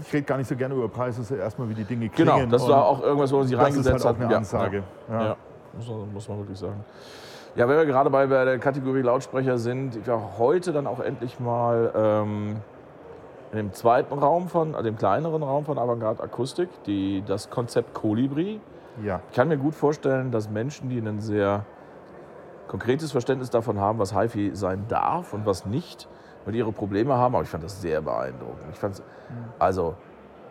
ich 0.00 0.12
rede 0.12 0.24
gar 0.24 0.38
nicht 0.38 0.48
so 0.48 0.56
gerne 0.56 0.74
über 0.74 0.88
Preise, 0.88 1.22
sondern 1.22 1.44
erstmal, 1.44 1.68
wie 1.68 1.74
die 1.74 1.84
Dinge 1.84 2.08
klingen. 2.08 2.34
Genau, 2.34 2.50
das 2.50 2.68
war 2.68 2.84
auch 2.84 3.02
irgendwas, 3.02 3.32
wo 3.32 3.38
man 3.38 3.46
sich 3.46 3.56
das 3.56 3.68
ist 3.68 3.76
reingesetzt 3.76 4.04
halt 4.04 4.16
auch 4.16 4.20
hat. 4.20 4.26
eine 4.26 4.36
Ansage. 4.36 4.82
Ja, 5.08 5.14
Ja. 5.14 5.24
ja. 5.28 5.36
Muss, 5.72 5.88
man, 5.88 6.12
muss 6.12 6.28
man 6.28 6.38
wirklich 6.38 6.58
sagen. 6.58 6.84
Ja, 7.56 7.68
wenn 7.68 7.76
wir 7.76 7.86
gerade 7.86 8.10
bei, 8.10 8.26
der 8.26 8.58
Kategorie 8.58 9.02
Lautsprecher 9.02 9.58
sind, 9.58 9.96
ich 9.96 10.06
war 10.06 10.38
heute 10.38 10.72
dann 10.72 10.86
auch 10.86 11.00
endlich 11.00 11.40
mal 11.40 11.92
ähm, 11.96 12.56
in 13.52 13.56
dem 13.56 13.72
zweiten 13.72 14.14
Raum 14.18 14.48
von, 14.48 14.74
also 14.74 14.84
dem 14.84 14.96
kleineren 14.96 15.42
Raum 15.42 15.64
von 15.64 15.78
Avantgarde 15.78 16.22
Akustik, 16.22 16.68
die, 16.84 17.22
das 17.26 17.50
Konzept 17.50 17.94
Colibri. 17.94 18.60
Ja. 19.04 19.20
Ich 19.30 19.36
kann 19.36 19.48
mir 19.48 19.58
gut 19.58 19.74
vorstellen, 19.74 20.30
dass 20.30 20.48
Menschen, 20.50 20.88
die 20.90 20.98
ein 20.98 21.20
sehr 21.20 21.64
konkretes 22.68 23.10
Verständnis 23.10 23.50
davon 23.50 23.80
haben, 23.80 23.98
was 23.98 24.14
HiFi 24.14 24.52
sein 24.54 24.84
darf 24.88 25.32
und 25.32 25.44
was 25.46 25.66
nicht, 25.66 26.06
mit 26.46 26.54
ihre 26.54 26.72
Probleme 26.72 27.14
haben. 27.14 27.34
Aber 27.34 27.44
ich 27.44 27.50
fand 27.50 27.64
das 27.64 27.80
sehr 27.80 28.02
beeindruckend. 28.02 28.66
Ich 28.72 28.78
fand's, 28.78 29.02
also, 29.58 29.94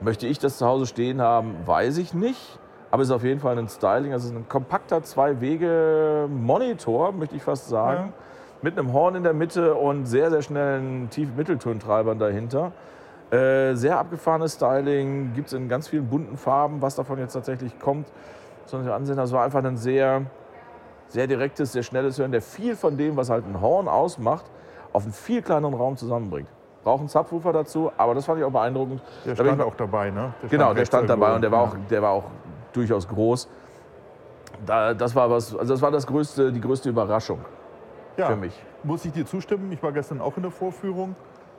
möchte 0.02 0.28
ich 0.28 0.40
das 0.40 0.58
zu 0.58 0.66
Hause 0.66 0.86
stehen 0.86 1.22
haben, 1.22 1.56
weiß 1.66 1.98
ich 1.98 2.14
nicht. 2.14 2.60
Aber 2.92 3.04
es 3.04 3.10
ist 3.10 3.14
auf 3.14 3.24
jeden 3.24 3.40
Fall 3.40 3.58
ein 3.58 3.70
Styling, 3.70 4.12
also 4.14 4.28
es 4.28 4.34
ist 4.34 4.38
ein 4.38 4.50
kompakter 4.50 5.04
Zwei-Wege-Monitor, 5.04 7.12
möchte 7.12 7.36
ich 7.36 7.44
fast 7.44 7.70
sagen. 7.70 8.08
Ja. 8.08 8.14
Mit 8.62 8.78
einem 8.78 8.92
Horn 8.94 9.16
in 9.16 9.24
der 9.24 9.34
Mitte 9.34 9.74
und 9.76 10.06
sehr, 10.06 10.30
sehr 10.32 10.42
schnellen 10.42 11.10
Tief-Mitteltontreibern 11.10 12.20
dahinter. 12.20 12.74
Äh, 13.32 13.76
sehr 13.76 13.98
abgefahrenes 14.00 14.56
Styling, 14.56 15.34
gibt 15.34 15.48
es 15.48 15.54
in 15.54 15.70
ganz 15.70 15.88
vielen 15.88 16.08
bunten 16.08 16.36
Farben. 16.36 16.82
Was 16.82 16.96
davon 16.96 17.20
jetzt 17.20 17.32
tatsächlich 17.34 17.80
kommt, 17.80 18.08
soll 18.66 18.84
ich 18.84 18.90
ansehen. 18.90 19.16
Das 19.18 19.32
war 19.32 19.46
einfach 19.46 19.64
ein 19.64 19.78
sehr, 19.78 20.24
sehr 21.10 21.28
direktes, 21.28 21.74
sehr 21.74 21.84
schnelles 21.84 22.18
Hören, 22.18 22.32
der 22.32 22.42
viel 22.42 22.76
von 22.76 22.98
dem, 22.98 23.18
was 23.18 23.30
halt 23.30 23.46
ein 23.46 23.62
Horn 23.62 23.88
ausmacht, 23.88 24.46
auf 24.94 25.04
einen 25.04 25.14
viel 25.14 25.42
kleineren 25.42 25.74
Raum 25.74 25.98
zusammenbringt. 25.98 26.50
Braucht 26.84 27.00
einen 27.00 27.10
Subwoofer 27.10 27.54
dazu, 27.54 27.92
aber 27.98 28.16
das 28.16 28.26
fand 28.26 28.40
ich 28.40 28.46
auch 28.46 28.52
beeindruckend. 28.52 29.02
Der 29.26 29.36
Da 29.36 29.44
stand 29.44 29.62
auch 29.62 29.76
dabei, 29.76 30.12
ne? 30.12 30.34
Genau, 30.50 30.74
der 30.74 30.86
stand 30.86 31.10
dabei 31.10 31.36
und 31.36 31.42
der 31.42 31.52
war, 31.52 31.64
auch, 31.64 31.76
der 31.90 32.02
war 32.02 32.12
auch 32.12 32.26
durchaus 32.72 33.08
groß. 33.08 33.50
Da, 34.66 34.94
das 34.94 35.16
war 35.16 35.30
was, 35.30 35.56
also 35.56 35.74
das 35.74 35.82
war 35.82 35.92
das 35.92 36.08
größte, 36.08 36.52
die 36.52 36.62
größte 36.62 36.90
Überraschung 36.90 37.40
ja, 38.18 38.28
für 38.28 38.36
mich. 38.36 38.54
Muss 38.84 39.06
ich 39.06 39.12
dir 39.12 39.26
zustimmen? 39.26 39.72
Ich 39.72 39.84
war 39.84 39.92
gestern 39.92 40.22
auch 40.22 40.36
in 40.38 40.44
der 40.44 40.52
Vorführung, 40.52 41.16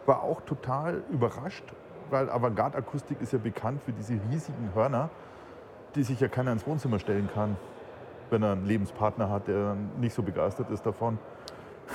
war 0.06 0.22
auch 0.22 0.40
total 0.42 1.02
überrascht, 1.10 1.64
weil 2.10 2.30
Avantgarde 2.30 2.78
Akustik 2.78 3.20
ist 3.20 3.32
ja 3.32 3.38
bekannt 3.38 3.82
für 3.82 3.92
diese 3.92 4.14
riesigen 4.30 4.70
Hörner, 4.74 5.10
die 5.94 6.02
sich 6.02 6.20
ja 6.20 6.28
keiner 6.28 6.52
ins 6.52 6.66
Wohnzimmer 6.66 6.98
stellen 6.98 7.28
kann, 7.32 7.56
wenn 8.30 8.42
er 8.42 8.52
einen 8.52 8.66
Lebenspartner 8.66 9.28
hat, 9.28 9.48
der 9.48 9.76
nicht 9.98 10.14
so 10.14 10.22
begeistert 10.22 10.70
ist 10.70 10.84
davon. 10.86 11.18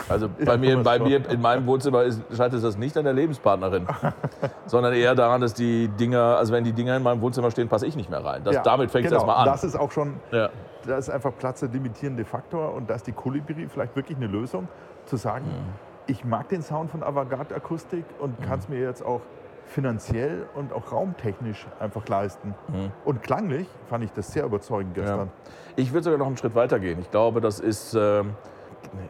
Also 0.09 0.27
Ja, 0.39 0.45
bei 0.45 0.57
mir, 0.57 0.77
bei 0.83 0.99
mir 0.99 1.29
in 1.29 1.41
meinem 1.41 1.65
Wohnzimmer 1.67 2.03
ist, 2.03 2.21
scheitert 2.35 2.63
das 2.63 2.77
nicht 2.77 2.97
an 2.97 3.05
der 3.05 3.13
Lebenspartnerin, 3.13 3.87
sondern 4.65 4.93
eher 4.93 5.15
daran, 5.15 5.41
dass 5.41 5.53
die 5.53 5.87
Dinger, 5.87 6.37
also 6.37 6.53
wenn 6.53 6.63
die 6.63 6.73
Dinger 6.73 6.97
in 6.97 7.03
meinem 7.03 7.21
Wohnzimmer 7.21 7.51
stehen, 7.51 7.67
passe 7.69 7.85
ich 7.87 7.95
nicht 7.95 8.09
mehr 8.09 8.23
rein. 8.23 8.43
Das, 8.43 8.55
Ja, 8.55 8.61
damit 8.63 8.91
fängt 8.91 9.05
es 9.05 9.11
genau. 9.11 9.21
erstmal 9.21 9.37
an. 9.37 9.45
Das 9.45 9.63
ist 9.63 9.75
auch 9.75 9.91
schon, 9.91 10.15
ja. 10.31 10.49
da 10.85 10.97
ist 10.97 11.09
einfach 11.09 11.31
Platz 11.37 11.61
der 11.61 11.69
limitierende 11.69 12.25
Faktor 12.25 12.73
und 12.73 12.89
da 12.89 12.95
ist 12.95 13.07
die 13.07 13.11
Kolibri 13.13 13.67
vielleicht 13.67 13.95
wirklich 13.95 14.17
eine 14.17 14.27
Lösung, 14.27 14.67
zu 15.05 15.17
sagen, 15.17 15.45
Mhm. 15.45 15.73
ich 16.07 16.25
mag 16.25 16.49
den 16.49 16.61
Sound 16.61 16.91
von 16.91 17.03
Avantgarde 17.03 17.55
Akustik 17.55 18.05
und 18.19 18.41
kann 18.41 18.59
es 18.59 18.67
mir 18.69 18.79
jetzt 18.79 19.05
auch 19.05 19.21
finanziell 19.67 20.45
und 20.55 20.71
auch 20.73 20.91
raumtechnisch 20.91 21.65
einfach 21.79 22.07
leisten. 22.07 22.53
Mhm. 22.67 22.91
Und 23.03 23.23
klanglich 23.23 23.67
fand 23.89 24.03
ich 24.03 24.11
das 24.11 24.31
sehr 24.31 24.45
überzeugend 24.45 24.93
gestern. 24.93 25.31
Ich 25.75 25.91
würde 25.91 26.03
sogar 26.03 26.19
noch 26.19 26.27
einen 26.27 26.37
Schritt 26.37 26.53
weiter 26.55 26.79
gehen. 26.79 26.99
Ich 26.99 27.09
glaube, 27.11 27.41
das 27.41 27.59
ist, 27.59 27.95
ähm, 27.95 28.35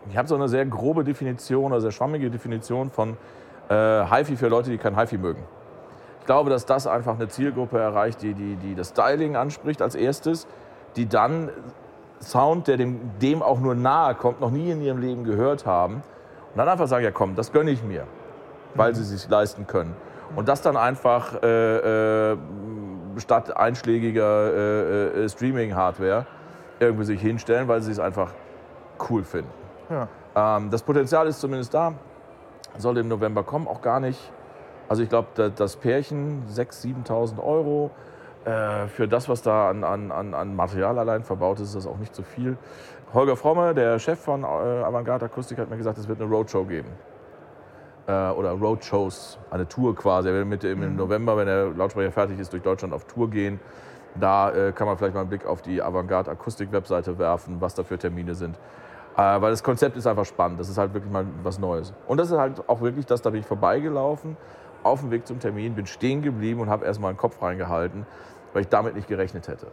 ich 0.09 0.17
habe 0.17 0.27
so 0.27 0.35
eine 0.35 0.47
sehr 0.47 0.65
grobe 0.65 1.03
Definition, 1.03 1.71
eine 1.71 1.81
sehr 1.81 1.91
schwammige 1.91 2.29
Definition 2.29 2.89
von 2.89 3.17
äh, 3.69 4.05
HiFi 4.05 4.35
für 4.35 4.47
Leute, 4.47 4.69
die 4.69 4.77
kein 4.77 4.97
HiFi 4.97 5.17
mögen. 5.17 5.43
Ich 6.19 6.25
glaube, 6.25 6.49
dass 6.49 6.65
das 6.65 6.87
einfach 6.87 7.15
eine 7.15 7.27
Zielgruppe 7.27 7.79
erreicht, 7.79 8.21
die, 8.21 8.33
die, 8.33 8.55
die 8.55 8.75
das 8.75 8.89
Styling 8.89 9.35
anspricht 9.35 9.81
als 9.81 9.95
erstes, 9.95 10.47
die 10.95 11.07
dann 11.07 11.49
Sound, 12.19 12.67
der 12.67 12.77
dem, 12.77 12.99
dem 13.21 13.43
auch 13.43 13.59
nur 13.59 13.75
nahe 13.75 14.15
kommt, 14.15 14.41
noch 14.41 14.51
nie 14.51 14.71
in 14.71 14.81
ihrem 14.81 14.99
Leben 14.99 15.23
gehört 15.23 15.65
haben. 15.65 15.95
Und 15.95 16.57
dann 16.57 16.69
einfach 16.69 16.87
sagen, 16.87 17.03
ja 17.03 17.11
komm, 17.11 17.35
das 17.35 17.51
gönne 17.51 17.71
ich 17.71 17.83
mir, 17.83 18.05
weil 18.73 18.95
sie 18.95 19.01
es 19.01 19.09
sich 19.09 19.29
leisten 19.29 19.67
können. 19.67 19.95
Und 20.35 20.47
das 20.47 20.61
dann 20.61 20.77
einfach 20.77 21.43
äh, 21.43 22.31
äh, 22.31 22.37
statt 23.17 23.55
einschlägiger 23.55 24.53
äh, 24.53 25.25
äh, 25.25 25.29
Streaming-Hardware 25.29 26.25
irgendwie 26.79 27.05
sich 27.05 27.21
hinstellen, 27.21 27.67
weil 27.67 27.81
sie 27.81 27.91
es 27.91 27.99
einfach 27.99 28.31
cool 29.09 29.23
finden. 29.23 29.64
Ja. 29.89 30.07
Ähm, 30.35 30.69
das 30.69 30.83
Potenzial 30.83 31.27
ist 31.27 31.39
zumindest 31.39 31.73
da, 31.73 31.93
soll 32.77 32.97
im 32.97 33.07
November 33.07 33.43
kommen, 33.43 33.67
auch 33.67 33.81
gar 33.81 33.99
nicht. 33.99 34.31
Also 34.87 35.01
ich 35.01 35.09
glaube, 35.09 35.51
das 35.55 35.77
Pärchen 35.77 36.43
6.000, 36.47 37.07
7.000 37.07 37.43
Euro. 37.43 37.91
Äh, 38.45 38.87
für 38.87 39.07
das, 39.07 39.27
was 39.27 39.41
da 39.41 39.69
an, 39.69 39.83
an, 39.83 40.11
an 40.11 40.55
Material 40.55 40.99
allein 40.99 41.23
verbaut 41.23 41.59
ist, 41.59 41.69
ist 41.69 41.75
das 41.75 41.87
auch 41.87 41.97
nicht 41.97 42.13
zu 42.13 42.21
so 42.21 42.27
viel. 42.27 42.57
Holger 43.13 43.35
Fromme, 43.35 43.73
der 43.73 43.97
Chef 43.97 44.19
von 44.19 44.43
äh, 44.43 44.45
Avantgarde 44.45 45.25
Akustik, 45.25 45.57
hat 45.57 45.69
mir 45.69 45.77
gesagt, 45.77 45.97
es 45.97 46.07
wird 46.07 46.21
eine 46.21 46.29
Roadshow 46.29 46.63
geben. 46.65 46.89
Äh, 48.07 48.11
oder 48.11 48.51
Roadshows, 48.51 49.39
eine 49.49 49.67
Tour 49.67 49.95
quasi. 49.95 50.29
Er 50.29 50.35
will 50.35 50.45
mit, 50.45 50.63
im 50.63 50.81
mhm. 50.81 50.95
November, 50.95 51.37
wenn 51.37 51.47
der 51.47 51.69
Lautsprecher 51.69 52.11
fertig 52.11 52.39
ist, 52.39 52.53
durch 52.53 52.61
Deutschland 52.61 52.93
auf 52.93 53.05
Tour 53.05 53.29
gehen. 53.29 53.59
Da 54.19 54.51
äh, 54.51 54.71
kann 54.73 54.85
man 54.87 54.97
vielleicht 54.97 55.15
mal 55.15 55.21
einen 55.21 55.29
Blick 55.29 55.45
auf 55.45 55.61
die 55.61 55.81
Avantgarde 55.81 56.29
Akustik 56.29 56.71
Webseite 56.71 57.17
werfen, 57.17 57.61
was 57.61 57.73
da 57.73 57.83
für 57.83 57.97
Termine 57.97 58.35
sind. 58.35 58.59
Äh, 59.17 59.41
weil 59.41 59.51
das 59.51 59.63
Konzept 59.63 59.95
ist 59.95 60.07
einfach 60.07 60.25
spannend. 60.25 60.59
Das 60.59 60.69
ist 60.69 60.77
halt 60.77 60.93
wirklich 60.93 61.11
mal 61.11 61.25
was 61.43 61.57
Neues. 61.57 61.93
Und 62.07 62.17
das 62.17 62.31
ist 62.31 62.37
halt 62.37 62.67
auch 62.67 62.81
wirklich 62.81 63.05
das, 63.05 63.21
da 63.21 63.29
bin 63.29 63.39
ich 63.39 63.45
vorbeigelaufen, 63.45 64.35
auf 64.83 64.99
dem 64.99 65.11
Weg 65.11 65.25
zum 65.25 65.39
Termin, 65.39 65.73
bin 65.73 65.85
stehen 65.85 66.21
geblieben 66.21 66.59
und 66.59 66.69
habe 66.69 66.85
erstmal 66.85 67.13
den 67.13 67.17
Kopf 67.17 67.41
reingehalten, 67.41 68.05
weil 68.53 68.63
ich 68.63 68.67
damit 68.67 68.95
nicht 68.95 69.07
gerechnet 69.07 69.47
hätte. 69.47 69.67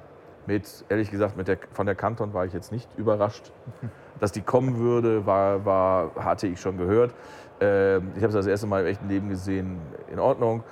Mit, 0.46 0.84
ehrlich 0.88 1.10
gesagt, 1.10 1.36
mit 1.36 1.48
der, 1.48 1.58
von 1.72 1.86
der 1.86 1.94
Kanton 1.94 2.34
war 2.34 2.46
ich 2.46 2.52
jetzt 2.52 2.72
nicht 2.72 2.88
überrascht. 2.96 3.52
Dass 4.20 4.32
die 4.32 4.42
kommen 4.42 4.78
würde, 4.78 5.26
war, 5.26 5.64
war, 5.64 6.14
hatte 6.16 6.46
ich 6.46 6.60
schon 6.60 6.78
gehört. 6.78 7.12
Ähm, 7.60 8.12
ich 8.16 8.22
habe 8.22 8.28
es 8.28 8.34
das 8.34 8.46
erste 8.46 8.66
Mal 8.66 8.82
im 8.82 8.86
echten 8.86 9.08
Leben 9.08 9.28
gesehen, 9.28 9.80
in 10.10 10.18
Ordnung. 10.18 10.62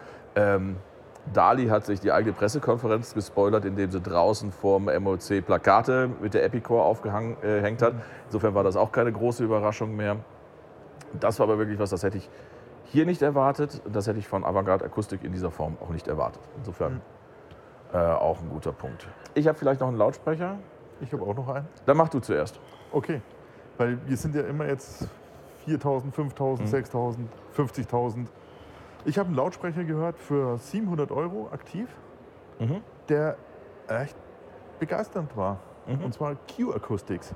Dali 1.33 1.69
hat 1.69 1.87
sich 1.87 2.01
die 2.01 2.13
eigene 2.13 2.33
Pressekonferenz 2.33 3.15
gespoilert, 3.15 3.65
indem 3.65 3.91
sie 3.91 4.01
draußen 4.01 4.53
vorm 4.53 4.85
MOC 4.85 5.45
Plakate 5.45 6.11
mit 6.21 6.35
der 6.35 6.45
Epicore 6.45 6.83
aufgehängt 6.83 7.43
äh, 7.45 7.77
hat. 7.81 7.95
Insofern 8.27 8.55
war 8.55 8.65
das 8.65 8.77
auch 8.77 8.91
keine 8.91 9.13
große 9.13 9.45
Überraschung 9.45 9.95
mehr. 9.95 10.17
Das 11.19 11.39
war 11.39 11.49
aber 11.49 11.59
wirklich 11.59 11.79
was, 11.79 11.91
das 11.91 12.03
hätte 12.03 12.19
ich 12.19 12.29
hier 12.85 13.07
nicht 13.07 13.23
erwartet. 13.23 13.81
Das 13.93 14.07
hätte 14.07 14.19
ich 14.19 14.27
von 14.27 14.45
Avantgarde 14.45 14.85
Akustik 14.85 15.23
in 15.23 15.33
dieser 15.33 15.51
Form 15.51 15.77
auch 15.81 15.91
nicht 15.91 16.09
erwartet. 16.09 16.43
Insofern 16.57 16.95
mhm. 16.95 17.01
äh, 17.93 17.99
auch 17.99 18.41
ein 18.41 18.49
guter 18.49 18.73
Punkt. 18.73 19.07
Ich 19.35 19.47
habe 19.47 19.59
vielleicht 19.59 19.81
noch 19.81 19.89
einen 19.89 19.99
Lautsprecher. 19.99 20.57
Ich 21.01 21.13
habe 21.13 21.23
auch 21.23 21.35
noch 21.35 21.49
einen. 21.49 21.69
Dann 21.87 21.97
mach 21.97 22.09
du 22.09 22.21
zuerst. 22.21 22.61
Okay, 22.93 23.23
weil 23.79 23.99
wir 24.07 24.17
sind 24.17 24.35
ja 24.35 24.43
immer 24.43 24.67
jetzt 24.67 25.09
4.000, 25.67 26.13
5.000, 26.13 26.63
mhm. 26.63 26.67
6.000, 26.67 27.17
50.000. 27.57 28.27
Ich 29.05 29.19
habe 29.19 29.29
einen 29.29 29.37
Lautsprecher 29.37 29.85
gehört 29.85 30.19
für 30.19 30.59
700 30.59 31.11
Euro 31.11 31.49
aktiv, 31.53 31.89
mhm. 32.59 32.83
der 33.09 33.37
echt 33.89 34.17
begeisternd 34.79 35.37
war. 35.37 35.59
Mhm. 35.87 36.05
Und 36.05 36.15
zwar 36.15 36.37
Q 36.57 36.73
Acoustics. 36.73 37.35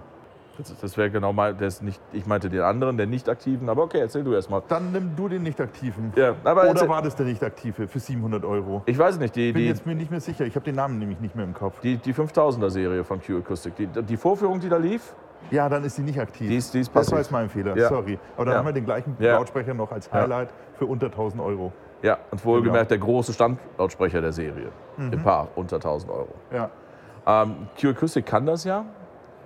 Das, 0.56 0.73
das 0.78 0.97
wäre 0.97 1.11
genau 1.11 1.33
mal, 1.33 1.52
das 1.52 1.83
nicht, 1.83 2.00
ich 2.12 2.26
meinte 2.26 2.49
den 2.49 2.61
anderen, 2.61 2.97
den 2.97 3.11
nicht 3.11 3.28
aktiven, 3.28 3.68
aber 3.68 3.83
okay, 3.83 3.99
erzähl 3.99 4.23
du 4.23 4.33
erst 4.35 4.50
mal. 4.50 4.62
Dann 4.68 4.92
nimm 4.92 5.16
du 5.16 5.28
den 5.28 5.42
nicht 5.42 5.61
aktiven. 5.61 6.12
Ja, 6.14 6.37
aber 6.44 6.71
Oder 6.71 6.88
war 6.88 7.02
das 7.02 7.16
der 7.16 7.26
nicht 7.26 7.42
aktive 7.42 7.88
für 7.88 7.99
700 7.99 8.44
Euro? 8.44 8.83
Ich 8.87 8.97
weiß 8.97 9.18
nicht. 9.18 9.37
Ich 9.37 9.52
bin 9.52 9.62
die, 9.62 9.68
jetzt 9.68 9.85
mir 9.85 9.97
nicht 9.97 10.12
mehr 10.12 10.21
sicher, 10.21 10.47
ich 10.47 10.54
habe 10.54 10.64
den 10.64 10.76
Namen 10.76 10.99
nämlich 10.99 11.18
nicht 11.18 11.35
mehr 11.35 11.44
im 11.44 11.54
Kopf. 11.54 11.80
Die, 11.80 11.97
die 11.97 12.14
5000er 12.14 12.71
Serie 12.71 13.02
von 13.02 13.21
Q 13.21 13.38
Acoustic, 13.38 13.75
die, 13.76 13.87
die 13.87 14.16
Vorführung, 14.16 14.61
die 14.61 14.68
da 14.68 14.76
lief, 14.76 15.14
ja, 15.50 15.68
dann 15.68 15.84
ist 15.84 15.96
sie 15.96 16.02
nicht 16.02 16.18
aktiv. 16.18 16.48
Die 16.48 16.56
ist, 16.56 16.74
die 16.74 16.80
ist 16.80 16.94
das 16.94 17.10
war 17.10 17.18
jetzt 17.18 17.30
mein 17.30 17.48
Fehler, 17.48 17.76
ja. 17.76 17.88
sorry. 17.88 18.18
Aber 18.36 18.46
dann 18.46 18.54
ja. 18.54 18.58
haben 18.58 18.66
wir 18.66 18.72
den 18.72 18.84
gleichen 18.84 19.16
ja. 19.18 19.32
Lautsprecher 19.32 19.74
noch 19.74 19.90
als 19.92 20.12
Highlight 20.12 20.50
für 20.74 20.86
unter 20.86 21.06
1000 21.06 21.42
Euro. 21.42 21.72
Ja, 22.02 22.18
und 22.30 22.44
wohlgemerkt 22.44 22.90
genau. 22.90 23.00
der 23.00 23.06
große 23.06 23.32
Standlautsprecher 23.32 24.20
der 24.20 24.32
Serie. 24.32 24.68
Mhm. 24.96 25.12
Im 25.12 25.22
Paar 25.22 25.48
unter 25.54 25.76
1000 25.76 26.12
Euro. 26.12 26.34
Ja. 26.52 26.70
Ähm, 27.26 27.68
Q 27.80 27.88
Acoustic 27.88 28.26
kann 28.26 28.44
das 28.44 28.64
ja. 28.64 28.84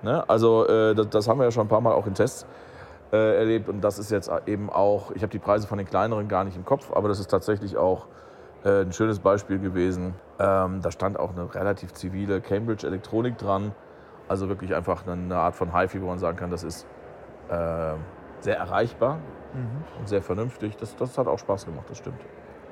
Ne? 0.02 0.28
Also 0.28 0.66
äh, 0.66 0.94
das, 0.94 1.08
das, 1.10 1.28
haben 1.28 1.38
wir 1.38 1.44
ja 1.44 1.50
schon 1.50 1.66
ein 1.66 1.68
paar 1.68 1.80
Mal 1.80 1.92
auch 1.92 2.06
in 2.06 2.14
Tests 2.14 2.46
äh, 3.12 3.38
erlebt. 3.38 3.68
Und 3.68 3.80
das 3.82 3.98
ist 3.98 4.10
jetzt 4.10 4.30
eben 4.46 4.70
auch, 4.70 5.12
ich 5.12 5.22
habe 5.22 5.30
die 5.30 5.38
Preise 5.38 5.66
von 5.66 5.78
den 5.78 5.86
kleineren 5.86 6.28
gar 6.28 6.44
nicht 6.44 6.56
im 6.56 6.64
Kopf, 6.64 6.92
aber 6.92 7.08
das 7.08 7.20
ist 7.20 7.28
tatsächlich 7.28 7.76
auch 7.76 8.06
äh, 8.64 8.82
ein 8.82 8.92
schönes 8.92 9.20
Beispiel 9.20 9.58
gewesen. 9.58 10.14
Ähm, 10.38 10.80
da 10.82 10.90
stand 10.90 11.18
auch 11.18 11.30
eine 11.30 11.54
relativ 11.54 11.92
zivile 11.92 12.40
Cambridge 12.40 12.86
Elektronik 12.86 13.38
dran. 13.38 13.72
Also 14.28 14.48
wirklich 14.48 14.74
einfach 14.74 15.06
eine 15.06 15.36
Art 15.36 15.54
von 15.54 15.74
HiFi, 15.74 16.02
wo 16.02 16.06
man 16.06 16.18
sagen 16.18 16.36
kann, 16.36 16.50
das 16.50 16.62
ist 16.62 16.86
äh, 17.48 17.94
sehr 18.40 18.56
erreichbar 18.56 19.18
mhm. 19.54 19.84
und 19.98 20.08
sehr 20.08 20.22
vernünftig. 20.22 20.76
Das, 20.76 20.94
das 20.96 21.16
hat 21.16 21.26
auch 21.26 21.38
Spaß 21.38 21.66
gemacht, 21.66 21.86
das 21.88 21.98
stimmt. 21.98 22.20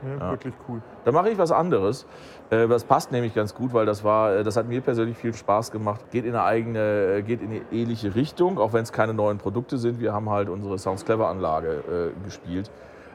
Ja, 0.03 0.27
ja. 0.27 0.31
wirklich 0.31 0.55
cool. 0.69 0.83
Dann 1.05 1.15
mache 1.15 1.31
ich 1.31 1.39
was 1.39 1.51
anderes. 1.51 2.07
Äh, 2.51 2.69
das 2.69 2.85
passt 2.85 3.13
nämlich 3.13 3.35
ganz 3.35 3.55
gut, 3.55 3.73
weil 3.73 3.87
das 3.87 4.05
war, 4.05 4.35
äh, 4.35 4.45
das 4.45 4.57
hat 4.57 4.69
mir 4.69 4.83
persönlich 4.83 5.17
viel 5.17 5.33
Spaß 5.33 5.71
gemacht. 5.71 6.11
Geht 6.11 6.27
in 6.27 6.35
eine 6.35 6.45
eigene, 6.45 7.17
äh, 7.17 7.23
geht 7.23 7.41
in 7.41 7.51
eine 7.51 7.63
ähnliche 7.73 8.15
Richtung, 8.15 8.59
auch 8.59 8.75
wenn 8.75 8.83
es 8.83 8.93
keine 8.93 9.15
neuen 9.15 9.39
Produkte 9.39 9.79
sind. 9.79 9.99
Wir 9.99 10.13
haben 10.13 10.29
halt 10.29 10.51
unsere 10.51 10.79
Sounds 10.79 11.05
Clever 11.07 11.29
Anlage 11.29 12.13
äh, 12.15 12.25
gespielt. 12.25 12.71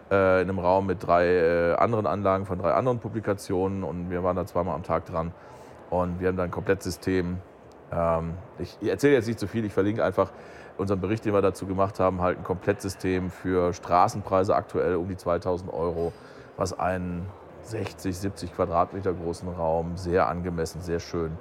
Äh, 0.10 0.41
in 0.41 0.50
einem 0.50 0.60
Raum 0.60 0.88
mit 0.88 1.05
drei 1.05 1.27
äh, 1.27 1.74
anderen 1.75 2.07
Anlagen 2.07 2.45
von 2.45 2.57
drei 2.57 2.74
anderen 2.74 3.00
Publikationen 3.00 3.83
und 3.83 4.10
wir 4.10 4.24
waren 4.24 4.36
da 4.36 4.45
zweimal 4.45 4.75
am 4.75 4.83
Tag 4.83 5.05
dran. 5.05 5.31
Und 5.89 6.19
wir 6.19 6.29
haben 6.29 6.38
da 6.38 6.43
ein 6.43 6.51
Komplettsystem 6.51 7.38
ich 8.60 8.77
erzähle 8.81 9.15
jetzt 9.15 9.27
nicht 9.27 9.39
zu 9.39 9.48
viel, 9.48 9.65
ich 9.65 9.74
verlinke 9.74 10.03
einfach 10.03 10.31
unseren 10.77 11.01
Bericht, 11.01 11.25
den 11.25 11.33
wir 11.33 11.41
dazu 11.41 11.65
gemacht 11.65 12.00
haben, 12.00 12.21
halt 12.21 12.38
ein 12.38 12.43
Komplettsystem 12.43 13.29
für 13.29 13.74
Straßenpreise 13.74 14.55
aktuell 14.55 14.95
um 14.95 15.07
die 15.07 15.17
2000 15.17 15.71
Euro, 15.74 16.13
was 16.57 16.77
einen 16.77 17.27
60, 17.63 18.17
70 18.17 18.55
Quadratmeter 18.55 19.13
großen 19.13 19.48
Raum 19.50 19.98
sehr 19.98 20.27
angemessen, 20.27 20.81
sehr 20.81 21.00
schön 21.00 21.38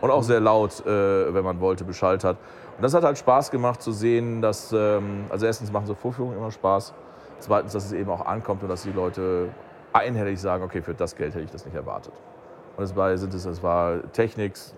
und 0.00 0.10
auch 0.10 0.22
sehr 0.22 0.40
laut, 0.40 0.84
äh, 0.86 1.34
wenn 1.34 1.44
man 1.44 1.60
wollte, 1.60 1.84
beschallt 1.84 2.24
hat. 2.24 2.36
Und 2.76 2.82
das 2.82 2.94
hat 2.94 3.02
halt 3.02 3.18
Spaß 3.18 3.50
gemacht 3.50 3.82
zu 3.82 3.92
sehen, 3.92 4.40
dass, 4.40 4.72
ähm, 4.72 5.24
also 5.28 5.46
erstens 5.46 5.72
machen 5.72 5.86
so 5.86 5.94
Vorführungen 5.94 6.36
immer 6.36 6.50
Spaß, 6.50 6.94
zweitens, 7.40 7.72
dass 7.72 7.84
es 7.84 7.92
eben 7.92 8.10
auch 8.10 8.24
ankommt 8.24 8.62
und 8.62 8.68
dass 8.68 8.82
die 8.82 8.92
Leute 8.92 9.48
einhellig 9.92 10.40
sagen, 10.40 10.62
okay, 10.62 10.80
für 10.82 10.94
das 10.94 11.16
Geld 11.16 11.34
hätte 11.34 11.44
ich 11.44 11.50
das 11.50 11.64
nicht 11.64 11.74
erwartet. 11.74 12.12
Und 12.76 12.84
es 12.84 12.94
war, 12.94 13.16
sind 13.16 13.34
es, 13.34 13.44
es 13.44 13.62
war 13.62 14.00
Technics, 14.12 14.74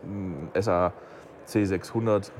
SA 0.58 0.92
C600, 1.50 2.30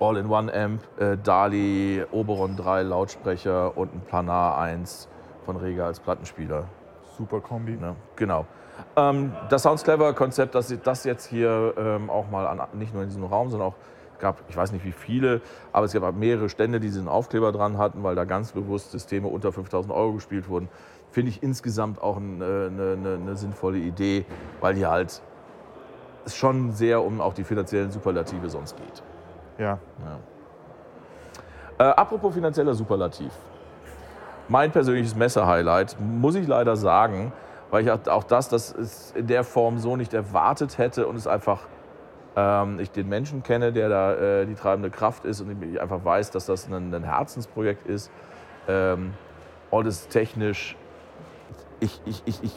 All-in-One-Amp, 0.00 0.80
äh, 0.98 1.16
Dali, 1.22 2.04
Oberon 2.10 2.56
3 2.56 2.82
Lautsprecher 2.82 3.76
und 3.76 3.94
ein 3.94 4.00
Planar 4.00 4.58
1 4.58 5.08
von 5.44 5.56
Rega 5.56 5.86
als 5.86 6.00
Plattenspieler. 6.00 6.64
Super 7.16 7.40
Kombi. 7.40 7.78
Ja, 7.80 7.94
genau. 8.16 8.46
Ähm, 8.96 9.32
das 9.50 9.62
Sounds 9.62 9.84
Clever 9.84 10.14
Konzept, 10.14 10.54
dass 10.54 10.74
das 10.82 11.04
jetzt 11.04 11.26
hier 11.26 11.74
ähm, 11.76 12.08
auch 12.08 12.30
mal 12.30 12.46
an, 12.46 12.60
nicht 12.72 12.94
nur 12.94 13.02
in 13.02 13.08
diesem 13.08 13.24
Raum, 13.24 13.50
sondern 13.50 13.68
auch 13.68 13.74
gab, 14.20 14.42
ich 14.48 14.56
weiß 14.56 14.72
nicht 14.72 14.84
wie 14.84 14.92
viele, 14.92 15.40
aber 15.72 15.86
es 15.86 15.92
gab 15.92 16.14
mehrere 16.14 16.48
Stände, 16.48 16.78
die 16.78 16.88
diesen 16.88 17.08
Aufkleber 17.08 17.52
dran 17.52 17.78
hatten, 17.78 18.02
weil 18.02 18.14
da 18.14 18.24
ganz 18.24 18.52
bewusst 18.52 18.92
Systeme 18.92 19.28
unter 19.28 19.52
5000 19.52 19.92
Euro 19.92 20.12
gespielt 20.12 20.48
wurden. 20.48 20.68
Finde 21.10 21.30
ich 21.30 21.42
insgesamt 21.42 22.00
auch 22.00 22.18
eine, 22.18 22.70
eine, 22.70 23.18
eine 23.20 23.36
sinnvolle 23.36 23.78
Idee, 23.78 24.24
weil 24.60 24.76
hier 24.76 24.90
halt 24.90 25.22
es 26.24 26.36
schon 26.36 26.72
sehr 26.72 27.02
um 27.02 27.20
auch 27.20 27.34
die 27.34 27.44
finanziellen 27.44 27.90
Superlative 27.90 28.48
sonst 28.48 28.76
geht. 28.76 29.02
Ja. 29.58 29.78
ja. 31.78 31.90
Äh, 31.90 31.94
apropos 31.94 32.34
finanzieller 32.34 32.74
Superlativ. 32.74 33.32
Mein 34.48 34.72
persönliches 34.72 35.14
Messer-Highlight, 35.14 35.96
muss 36.00 36.34
ich 36.34 36.46
leider 36.46 36.76
sagen, 36.76 37.32
weil 37.70 37.84
ich 37.84 37.90
auch 37.90 38.24
das, 38.24 38.48
das 38.48 38.72
ist 38.72 39.16
in 39.16 39.26
der 39.26 39.44
Form 39.44 39.78
so 39.78 39.96
nicht 39.96 40.12
erwartet 40.12 40.78
hätte 40.78 41.06
und 41.06 41.16
es 41.16 41.26
einfach 41.26 41.60
ähm, 42.36 42.78
ich 42.80 42.90
den 42.90 43.08
Menschen 43.08 43.42
kenne, 43.42 43.72
der 43.72 43.88
da 43.88 44.14
äh, 44.14 44.46
die 44.46 44.54
treibende 44.54 44.90
Kraft 44.90 45.24
ist 45.24 45.40
und 45.40 45.62
ich 45.62 45.80
einfach 45.80 46.04
weiß, 46.04 46.30
dass 46.30 46.46
das 46.46 46.66
ein, 46.66 46.94
ein 46.94 47.04
Herzensprojekt 47.04 47.86
ist. 47.86 48.10
Ähm, 48.68 49.14
und 49.70 49.86
es 49.86 50.08
technisch, 50.08 50.76
ich, 51.80 52.00
ich, 52.04 52.22
ich, 52.26 52.42
ich 52.42 52.54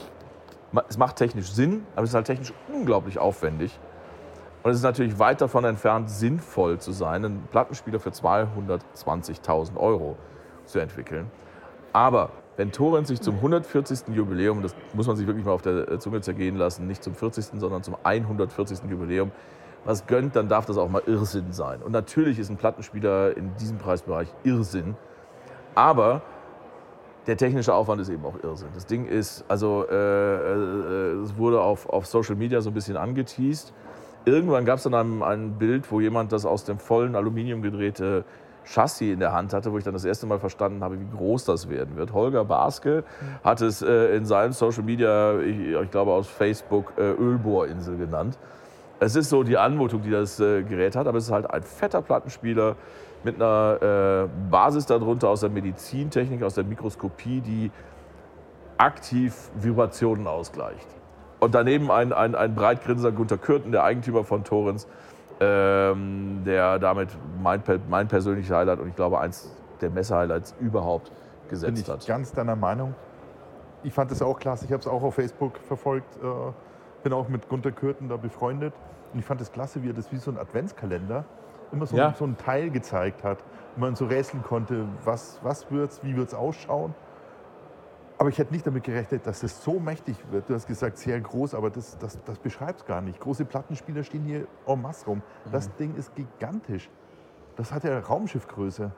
es 0.87 0.97
macht 0.97 1.17
technisch 1.17 1.51
Sinn, 1.51 1.85
aber 1.95 2.03
es 2.03 2.09
ist 2.09 2.15
halt 2.15 2.27
technisch 2.27 2.53
unglaublich 2.71 3.19
aufwendig. 3.19 3.79
Und 4.63 4.71
es 4.71 4.77
ist 4.77 4.83
natürlich 4.83 5.19
weit 5.19 5.41
davon 5.41 5.65
entfernt, 5.65 6.09
sinnvoll 6.09 6.79
zu 6.79 6.91
sein, 6.91 7.25
einen 7.25 7.43
Plattenspieler 7.51 7.99
für 7.99 8.11
220.000 8.11 9.75
Euro 9.77 10.15
zu 10.65 10.79
entwickeln. 10.79 11.29
Aber 11.91 12.31
wenn 12.55 12.71
Torrent 12.71 13.07
sich 13.07 13.19
zum 13.19 13.35
140. 13.35 14.15
Jubiläum, 14.15 14.61
das 14.61 14.75
muss 14.93 15.07
man 15.07 15.15
sich 15.15 15.27
wirklich 15.27 15.45
mal 15.45 15.51
auf 15.51 15.61
der 15.61 15.99
Zunge 15.99 16.21
zergehen 16.21 16.55
lassen, 16.55 16.87
nicht 16.87 17.03
zum 17.03 17.13
40., 17.13 17.45
sondern 17.55 17.83
zum 17.83 17.97
140. 18.03 18.89
Jubiläum, 18.89 19.31
was 19.85 20.07
gönnt, 20.07 20.35
dann 20.35 20.47
darf 20.47 20.65
das 20.65 20.77
auch 20.77 20.89
mal 20.89 21.01
Irrsinn 21.05 21.51
sein. 21.51 21.81
Und 21.81 21.91
natürlich 21.91 22.39
ist 22.39 22.49
ein 22.49 22.57
Plattenspieler 22.57 23.35
in 23.35 23.55
diesem 23.57 23.77
Preisbereich 23.77 24.29
Irrsinn. 24.43 24.95
Aber 25.75 26.21
der 27.27 27.37
technische 27.37 27.73
Aufwand 27.73 28.01
ist 28.01 28.09
eben 28.09 28.25
auch 28.25 28.35
Irrsinn. 28.43 28.69
Das 28.73 28.85
Ding 28.85 29.05
ist, 29.05 29.45
also 29.47 29.85
äh, 29.89 29.93
äh, 29.95 31.21
es 31.23 31.37
wurde 31.37 31.61
auf, 31.61 31.87
auf 31.89 32.05
Social 32.05 32.35
Media 32.35 32.61
so 32.61 32.69
ein 32.69 32.73
bisschen 32.73 32.97
angeteased. 32.97 33.73
Irgendwann 34.25 34.65
gab 34.65 34.77
es 34.77 34.83
dann 34.83 34.93
ein, 34.93 35.23
ein, 35.23 35.51
Bild, 35.53 35.89
wo 35.91 35.99
jemand 35.99 36.31
das 36.31 36.45
aus 36.45 36.63
dem 36.63 36.79
vollen 36.79 37.15
Aluminium 37.15 37.61
gedrehte 37.61 38.23
Chassis 38.65 39.13
in 39.13 39.19
der 39.19 39.33
Hand 39.33 39.53
hatte, 39.53 39.71
wo 39.71 39.77
ich 39.77 39.83
dann 39.83 39.93
das 39.93 40.05
erste 40.05 40.25
Mal 40.25 40.39
verstanden 40.39 40.83
habe, 40.83 40.99
wie 40.99 41.17
groß 41.17 41.45
das 41.45 41.69
werden 41.69 41.97
wird. 41.97 42.13
Holger 42.13 42.45
Baske 42.45 43.03
hat 43.43 43.61
es 43.61 43.81
äh, 43.81 44.15
in 44.15 44.25
seinem 44.25 44.53
Social 44.53 44.83
Media, 44.83 45.39
ich, 45.39 45.73
ich 45.73 45.91
glaube 45.91 46.11
aus 46.11 46.27
Facebook, 46.27 46.93
äh, 46.97 47.11
Ölbohrinsel 47.11 47.97
genannt. 47.97 48.37
Es 48.99 49.17
ist 49.17 49.29
so 49.29 49.43
die 49.43 49.57
Anmutung, 49.57 50.01
die 50.01 50.11
das 50.11 50.39
äh, 50.39 50.63
Gerät 50.63 50.95
hat, 50.95 51.07
aber 51.07 51.17
es 51.17 51.25
ist 51.25 51.31
halt 51.31 51.49
ein 51.51 51.63
fetter 51.63 52.01
Plattenspieler 52.01 52.77
mit 53.23 53.35
einer 53.35 54.27
äh, 54.27 54.49
Basis 54.49 54.85
darunter 54.85 55.29
aus 55.29 55.41
der 55.41 55.49
Medizintechnik, 55.49 56.43
aus 56.43 56.55
der 56.55 56.63
Mikroskopie, 56.63 57.41
die 57.41 57.71
aktiv 58.77 59.49
Vibrationen 59.55 60.27
ausgleicht. 60.27 60.87
Und 61.39 61.55
daneben 61.55 61.91
ein, 61.91 62.13
ein, 62.13 62.35
ein 62.35 62.55
breitgrinsender 62.55 63.11
Gunter 63.11 63.37
Kürten, 63.37 63.71
der 63.71 63.83
Eigentümer 63.83 64.23
von 64.23 64.43
Torrens, 64.43 64.87
ähm, 65.39 66.43
der 66.45 66.79
damit 66.79 67.09
mein, 67.41 67.61
mein 67.89 68.07
persönliches 68.07 68.55
Highlight 68.55 68.79
und 68.79 68.89
ich 68.89 68.95
glaube 68.95 69.19
eins 69.19 69.51
der 69.81 69.89
Messe-Highlights 69.89 70.55
überhaupt 70.59 71.11
gesetzt 71.49 71.73
Bin 71.73 71.81
ich 71.81 71.89
hat. 71.89 72.05
ganz 72.07 72.31
deiner 72.31 72.55
Meinung. 72.55 72.95
Ich 73.83 73.93
fand 73.93 74.11
das 74.11 74.21
auch 74.21 74.39
klasse. 74.39 74.65
Ich 74.65 74.71
habe 74.71 74.79
es 74.79 74.87
auch 74.87 75.03
auf 75.03 75.15
Facebook 75.15 75.57
verfolgt. 75.67 76.15
Äh, 76.17 76.53
bin 77.03 77.11
auch 77.11 77.27
mit 77.27 77.49
Gunter 77.49 77.71
Kürten 77.71 78.07
da 78.07 78.15
befreundet. 78.15 78.73
Und 79.11 79.19
ich 79.19 79.25
fand 79.25 79.41
es 79.41 79.51
klasse, 79.51 79.83
wie 79.83 79.89
er 79.89 79.93
das 79.93 80.11
wie 80.11 80.17
so 80.17 80.31
ein 80.31 80.37
Adventskalender 80.37 81.25
immer 81.73 81.85
so, 81.85 81.97
Ja. 81.97 82.13
so 82.17 82.25
ein 82.25 82.37
Teil 82.37 82.69
gezeigt 82.69 83.23
hat. 83.23 83.39
wo 83.75 83.81
man 83.81 83.95
so 83.95 84.05
rätseln 84.05 84.43
konnte, 84.43 84.85
was, 85.03 85.39
was 85.41 85.71
wird's, 85.71 86.03
wie 86.03 86.15
wird 86.15 86.27
es 86.27 86.35
ausschauen. 86.35 86.93
Aber 88.19 88.29
ich 88.29 88.37
hätte 88.37 88.53
nicht 88.53 88.67
damit 88.67 88.83
gerechnet, 88.83 89.25
dass 89.25 89.41
es 89.41 89.63
so 89.63 89.79
mächtig 89.79 90.15
wird. 90.29 90.47
Du 90.47 90.53
hast 90.53 90.67
gesagt, 90.67 90.99
sehr 90.99 91.19
groß, 91.19 91.55
aber 91.55 91.71
das, 91.71 91.97
das, 91.97 92.19
das 92.23 92.37
beschreibt 92.37 92.81
es 92.81 92.85
gar 92.85 93.01
nicht. 93.01 93.19
Große 93.19 93.45
Plattenspieler 93.45 94.03
stehen 94.03 94.23
hier 94.25 94.45
en 94.67 94.79
masse 94.81 95.07
rum. 95.07 95.23
Das 95.51 95.67
Mhm. 95.69 95.71
Ding 95.79 95.95
ist 95.95 96.15
gigantisch. 96.15 96.87
Das 97.55 97.73
hat 97.73 97.83
ja 97.83 97.97
Raumschiffgröße. 97.97 98.91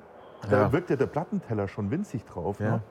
Da 0.50 0.62
Ja. 0.63 0.72
wirkt 0.74 0.89
ja 0.89 0.98
der 0.98 1.08
Plattenteller 1.08 1.70
schon 1.70 1.89
winzig 1.89 2.25
drauf. 2.25 2.60
Ja. 2.60 2.72
Ne? 2.72 2.82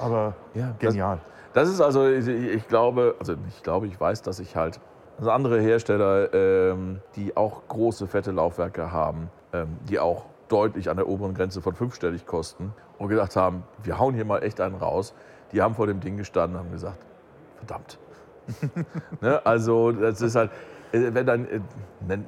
Aber 0.00 0.34
Ja, 0.54 0.72
genial. 0.78 1.18
Das 1.52 1.68
ist 1.68 1.80
also, 1.80 2.08
ich, 2.08 2.26
ich 2.28 2.68
glaube, 2.68 3.16
also 3.18 3.34
ich 3.48 3.62
glaube, 3.64 3.88
ich 3.88 4.00
weiß, 4.00 4.22
dass 4.22 4.38
ich 4.38 4.54
halt, 4.56 4.80
also 5.22 5.30
andere 5.30 5.60
Hersteller, 5.60 6.34
ähm, 6.34 6.98
die 7.14 7.36
auch 7.36 7.62
große, 7.68 8.08
fette 8.08 8.32
Laufwerke 8.32 8.90
haben, 8.90 9.30
ähm, 9.52 9.78
die 9.88 10.00
auch 10.00 10.26
deutlich 10.48 10.90
an 10.90 10.96
der 10.96 11.06
oberen 11.06 11.32
Grenze 11.32 11.62
von 11.62 11.76
fünfstellig 11.76 12.26
kosten 12.26 12.72
und 12.98 13.08
gedacht 13.08 13.36
haben, 13.36 13.62
wir 13.84 14.00
hauen 14.00 14.16
hier 14.16 14.24
mal 14.24 14.42
echt 14.42 14.60
einen 14.60 14.74
raus. 14.74 15.14
Die 15.52 15.62
haben 15.62 15.76
vor 15.76 15.86
dem 15.86 16.00
Ding 16.00 16.16
gestanden 16.16 16.58
und 16.58 16.64
haben 16.64 16.72
gesagt, 16.72 16.98
verdammt. 17.58 18.00
ne? 19.20 19.40
Also 19.46 19.92
das 19.92 20.20
ist 20.22 20.34
halt, 20.34 20.50
äh, 20.90 21.14
wenn 21.14 21.24
dann, 21.24 21.46
äh, 21.46 21.60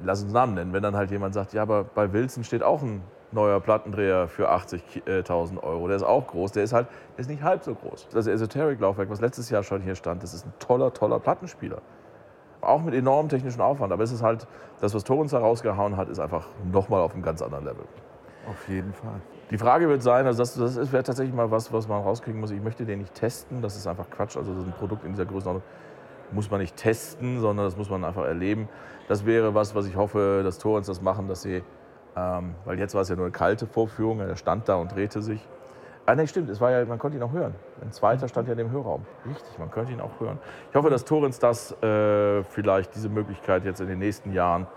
lass 0.05 0.23
uns 0.23 0.31
Namen 0.31 0.53
nennen, 0.53 0.71
wenn 0.71 0.81
dann 0.81 0.95
halt 0.95 1.11
jemand 1.11 1.33
sagt, 1.33 1.51
ja, 1.51 1.63
aber 1.63 1.83
bei 1.83 2.13
Wilson 2.13 2.45
steht 2.45 2.63
auch 2.63 2.81
ein 2.81 3.01
neuer 3.33 3.59
Plattendreher 3.59 4.29
für 4.29 4.49
80.000 4.49 5.61
Euro. 5.61 5.87
Der 5.87 5.97
ist 5.97 6.03
auch 6.03 6.27
groß, 6.27 6.53
der 6.53 6.63
ist 6.63 6.71
halt, 6.71 6.87
ist 7.17 7.29
nicht 7.29 7.43
halb 7.43 7.61
so 7.61 7.75
groß. 7.75 8.07
Das 8.13 8.25
Esoteric-Laufwerk, 8.25 9.09
was 9.09 9.19
letztes 9.19 9.49
Jahr 9.49 9.63
schon 9.63 9.81
hier 9.81 9.95
stand, 9.95 10.23
das 10.23 10.33
ist 10.33 10.45
ein 10.45 10.53
toller, 10.59 10.93
toller 10.93 11.19
Plattenspieler. 11.19 11.81
Auch 12.65 12.81
mit 12.81 12.93
enormem 12.93 13.29
technischen 13.29 13.61
Aufwand. 13.61 13.93
Aber 13.93 14.03
es 14.03 14.11
ist 14.11 14.23
halt, 14.23 14.47
das, 14.81 14.93
was 14.93 15.03
Torrens 15.03 15.31
da 15.31 15.39
rausgehauen 15.39 15.97
hat, 15.97 16.09
ist 16.09 16.19
einfach 16.19 16.47
nochmal 16.71 17.01
auf 17.01 17.13
einem 17.13 17.23
ganz 17.23 17.41
anderen 17.41 17.65
Level. 17.65 17.85
Auf 18.49 18.67
jeden 18.67 18.93
Fall. 18.93 19.21
Die 19.51 19.57
Frage 19.57 19.87
wird 19.87 20.01
sein, 20.01 20.25
also 20.25 20.39
das, 20.39 20.55
das 20.55 20.91
wäre 20.91 21.03
tatsächlich 21.03 21.35
mal 21.35 21.51
was, 21.51 21.71
was 21.71 21.87
man 21.87 22.01
rauskriegen 22.01 22.39
muss. 22.39 22.51
Ich 22.51 22.61
möchte 22.61 22.85
den 22.85 22.99
nicht 22.99 23.13
testen, 23.13 23.61
das 23.61 23.75
ist 23.75 23.85
einfach 23.87 24.09
Quatsch. 24.09 24.37
Also 24.37 24.53
das 24.53 24.61
ist 24.63 24.67
ein 24.67 24.73
Produkt 24.73 25.03
in 25.03 25.11
dieser 25.11 25.25
Größenordnung 25.25 25.63
muss 26.31 26.49
man 26.49 26.59
nicht 26.59 26.75
testen, 26.75 27.39
sondern 27.39 27.65
das 27.65 27.77
muss 27.77 27.89
man 27.89 28.03
einfach 28.03 28.25
erleben. 28.25 28.69
Das 29.07 29.25
wäre 29.25 29.53
was, 29.53 29.75
was 29.75 29.85
ich 29.87 29.95
hoffe, 29.95 30.41
dass 30.43 30.57
Torrens 30.57 30.87
das 30.87 31.01
machen, 31.01 31.27
dass 31.27 31.41
sie, 31.41 31.63
ähm, 32.15 32.55
weil 32.65 32.79
jetzt 32.79 32.95
war 32.95 33.01
es 33.01 33.09
ja 33.09 33.15
nur 33.15 33.25
eine 33.25 33.31
kalte 33.31 33.67
Vorführung, 33.67 34.19
er 34.19 34.35
stand 34.35 34.67
da 34.67 34.75
und 34.75 34.93
drehte 34.93 35.21
sich. 35.21 35.45
Ah, 36.07 36.13
nee, 36.13 36.27
stimmt, 36.27 36.49
es 36.49 36.61
war 36.61 36.69
ja, 36.69 36.85
man 36.85 36.99
konnte 36.99 37.17
ihn 37.17 37.23
auch 37.23 37.31
hören. 37.31 37.55
Ein 37.81 37.91
zweiter 37.91 38.27
stand 38.27 38.47
ja 38.47 38.51
in 38.51 38.59
dem 38.59 38.71
Hörraum. 38.71 39.05
Richtig, 39.25 39.57
man 39.57 39.71
könnte 39.71 39.91
ihn 39.91 40.01
auch 40.01 40.19
hören. 40.19 40.37
Ich 40.69 40.75
hoffe, 40.75 40.91
dass 40.91 41.03
Torrens 41.03 41.39
das 41.39 41.71
äh, 41.81 42.43
vielleicht, 42.43 42.93
diese 42.93 43.09
Möglichkeit 43.09 43.65
jetzt 43.65 43.81
in 43.81 43.87
den 43.87 43.97
nächsten 43.97 44.31
Jahren 44.31 44.67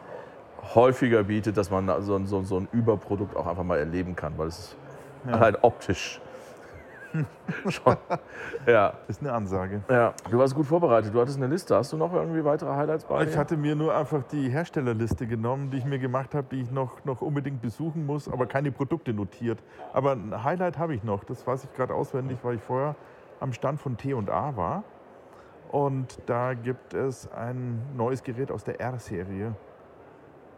häufiger 0.75 1.25
bietet, 1.25 1.58
dass 1.58 1.70
man 1.70 1.87
so, 2.02 2.18
so, 2.25 2.42
so 2.42 2.56
ein 2.58 2.68
Überprodukt 2.73 3.37
auch 3.37 3.47
einfach 3.47 3.62
mal 3.62 3.78
erleben 3.78 4.16
kann, 4.16 4.35
weil 4.38 4.49
es 4.49 4.58
ist 4.58 4.76
allein 5.30 5.56
optisch 5.61 6.20
schon. 7.69 7.97
Ja, 8.67 8.91
Das 9.07 9.17
ist 9.17 9.21
eine 9.23 9.33
Ansage. 9.33 9.83
ja. 9.88 10.12
Du 10.31 10.38
warst 10.38 10.55
gut 10.55 10.67
vorbereitet, 10.67 11.15
du 11.15 11.21
hattest 11.21 11.37
eine 11.38 11.47
Liste. 11.47 11.75
Hast 11.75 11.93
du 11.93 11.97
noch 11.97 12.12
irgendwie 12.12 12.45
weitere 12.45 12.71
Highlights 12.75 13.05
bei 13.05 13.25
Ich 13.25 13.31
dir? 13.33 13.38
hatte 13.38 13.57
mir 13.57 13.75
nur 13.75 13.95
einfach 13.97 14.23
die 14.25 14.49
Herstellerliste 14.50 15.27
genommen, 15.27 15.71
die 15.71 15.79
ich 15.79 15.85
mir 15.85 15.99
gemacht 15.99 16.35
habe, 16.35 16.47
die 16.50 16.61
ich 16.62 16.71
noch, 16.71 17.05
noch 17.05 17.21
unbedingt 17.23 17.62
besuchen 17.62 18.05
muss, 18.07 18.29
aber 18.31 18.47
keine 18.47 18.71
Produkte 18.73 19.12
notiert. 19.12 19.62
Aber 19.92 20.12
ein 20.12 20.44
Highlight 20.44 20.79
habe 20.79 20.94
ich 20.94 21.03
noch, 21.03 21.25
das 21.25 21.47
weiß 21.47 21.64
ich 21.64 21.73
gerade 21.75 21.94
auswendig, 21.94 22.38
weil 22.42 22.57
ich 22.57 22.62
vorher 22.62 22.94
am 23.40 23.53
Stand 23.53 23.81
von 23.81 23.97
T&A 23.97 24.57
war. 24.57 24.83
Und 25.71 26.18
da 26.27 26.55
gibt 26.55 26.94
es 26.94 27.31
ein 27.33 27.83
neues 27.97 28.23
Gerät 28.23 28.51
aus 28.51 28.64
der 28.64 28.81
R-Serie. 28.81 29.55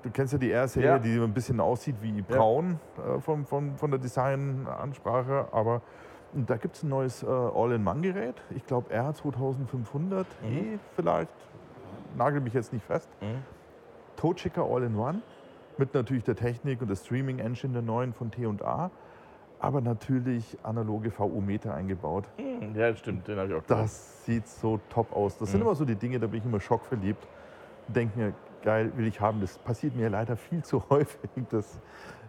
Du 0.03 0.11
kennst 0.11 0.33
ja 0.33 0.39
die 0.39 0.51
R-Serie, 0.51 0.89
Ja. 0.89 0.99
die 0.99 1.19
ein 1.19 1.35
bisschen 1.35 1.61
aussieht 1.61 1.97
wie 2.01 2.23
braun 2.23 2.79
äh, 2.97 3.21
vom, 3.21 3.45
vom, 3.45 3.77
von 3.77 3.91
der 3.91 3.99
Designansprache, 4.01 5.49
aber 5.53 5.83
da 6.33 6.57
gibt 6.57 6.77
es 6.77 6.83
ein 6.83 6.88
neues 6.88 7.23
äh, 7.23 7.27
All-in-One-Gerät. 7.27 8.37
Ich 8.51 8.64
glaube 8.66 8.95
R2500 8.95 10.25
E 10.49 10.79
vielleicht. 10.95 11.31
Nagel 12.16 12.40
mich 12.40 12.55
jetzt 12.55 12.73
nicht 12.73 12.85
fest. 12.85 13.09
Mhm. 13.21 13.43
Totschicker 14.16 14.64
All-in-One 14.64 15.23
mit 15.79 15.95
natürlich 15.95 16.25
der 16.25 16.37
Technik 16.37 16.83
und 16.83 16.88
der 16.88 16.97
Streaming-Engine 16.97 17.73
der 17.73 17.83
neuen 17.83 18.12
von 18.12 18.31
T&A, 18.31 18.90
aber 19.59 19.81
natürlich 19.81 20.59
analoge 20.62 21.11
VU-Meter 21.11 21.75
eingebaut. 21.75 22.25
Hm, 22.37 22.75
Ja, 22.75 22.95
stimmt, 22.95 23.27
den 23.27 23.38
habe 23.38 23.49
ich 23.49 23.55
auch 23.55 23.62
gesehen. 23.62 23.79
Das 23.83 24.25
sieht 24.27 24.47
so 24.47 24.79
top 24.90 25.12
aus. 25.16 25.38
Das 25.38 25.51
sind 25.51 25.61
Mhm. 25.61 25.66
immer 25.66 25.75
so 25.75 25.85
die 25.85 25.97
Dinge, 25.97 26.21
da 26.21 26.27
bin 26.27 26.40
ich 26.40 26.45
immer 26.45 26.61
schockverliebt. 26.61 27.27
Denke 27.94 28.18
mir, 28.18 28.33
geil, 28.62 28.92
will 28.96 29.07
ich 29.07 29.20
haben. 29.20 29.40
Das 29.40 29.59
passiert 29.59 29.96
mir 29.96 30.09
leider 30.11 30.37
viel 30.37 30.62
zu 30.62 30.83
häufig, 30.90 31.31
dass 31.50 31.81